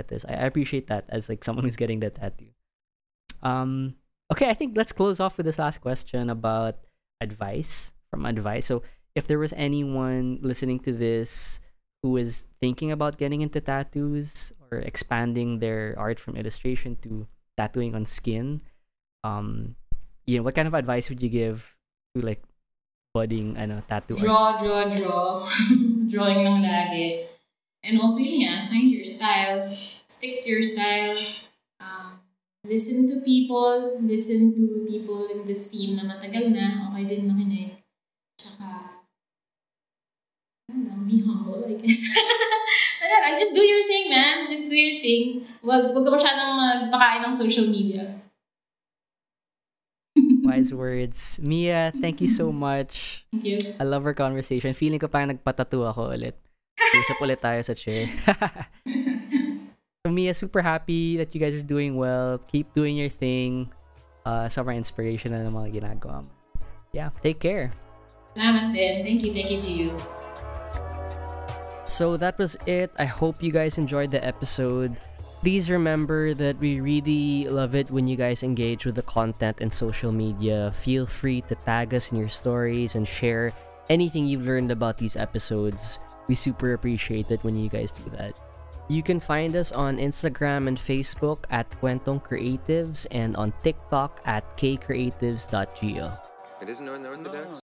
[0.00, 2.56] That is, I appreciate that as like someone who's getting that tattoo.
[3.44, 4.00] Um,
[4.32, 6.80] okay, I think let's close off with this last question about
[7.20, 8.64] advice from advice.
[8.64, 8.80] So,
[9.12, 11.60] if there was anyone listening to this
[12.00, 17.28] who is thinking about getting into tattoos or expanding their art from illustration to
[17.60, 18.64] tattooing on skin,
[19.20, 19.76] um,
[20.34, 21.74] know, what kind of advice would you give
[22.14, 22.42] to like
[23.14, 24.18] budding ano tattoo?
[24.18, 25.46] Draw, draw, draw.
[26.10, 27.30] Drawing lang lagi.
[27.86, 29.70] And also, yun nga, find your style.
[30.10, 31.14] Stick to your style.
[31.78, 32.18] Um,
[32.66, 34.02] listen to people.
[34.02, 36.90] Listen to people in the scene na matagal na.
[36.90, 37.78] Okay din makinig.
[38.34, 39.06] Tsaka,
[40.74, 42.10] lang, be humble, I guess.
[43.22, 44.50] lang, just do your thing, man.
[44.50, 45.46] Just do your thing.
[45.62, 48.25] Wag, wag ka masyadong magpakain ng social media.
[50.56, 51.36] Wise words.
[51.44, 53.24] Mia, thank you so much.
[53.30, 53.58] Thank you.
[53.76, 54.72] I love our conversation.
[54.72, 56.32] Feeling ko parang nagpatattoo ako ulit.
[56.76, 58.08] Usap ulit tayo sa chair.
[60.00, 62.40] so Mia, super happy that you guys are doing well.
[62.48, 63.68] Keep doing your thing.
[64.24, 66.32] Uh, sobrang inspirational ng mga ginagawa mo.
[66.96, 67.76] Yeah, take care.
[68.32, 69.04] Salamat din.
[69.04, 69.92] Thank you, thank you, Gio.
[71.84, 72.90] So that was it.
[72.98, 74.96] I hope you guys enjoyed the episode.
[75.46, 79.72] Please remember that we really love it when you guys engage with the content and
[79.72, 80.74] social media.
[80.74, 83.54] Feel free to tag us in your stories and share
[83.88, 86.00] anything you've learned about these episodes.
[86.26, 88.34] We super appreciate it when you guys do that.
[88.90, 94.42] You can find us on Instagram and Facebook at Kwentong Creatives and on TikTok at
[94.58, 96.10] kcreatives.geo.
[96.60, 97.62] It isn't?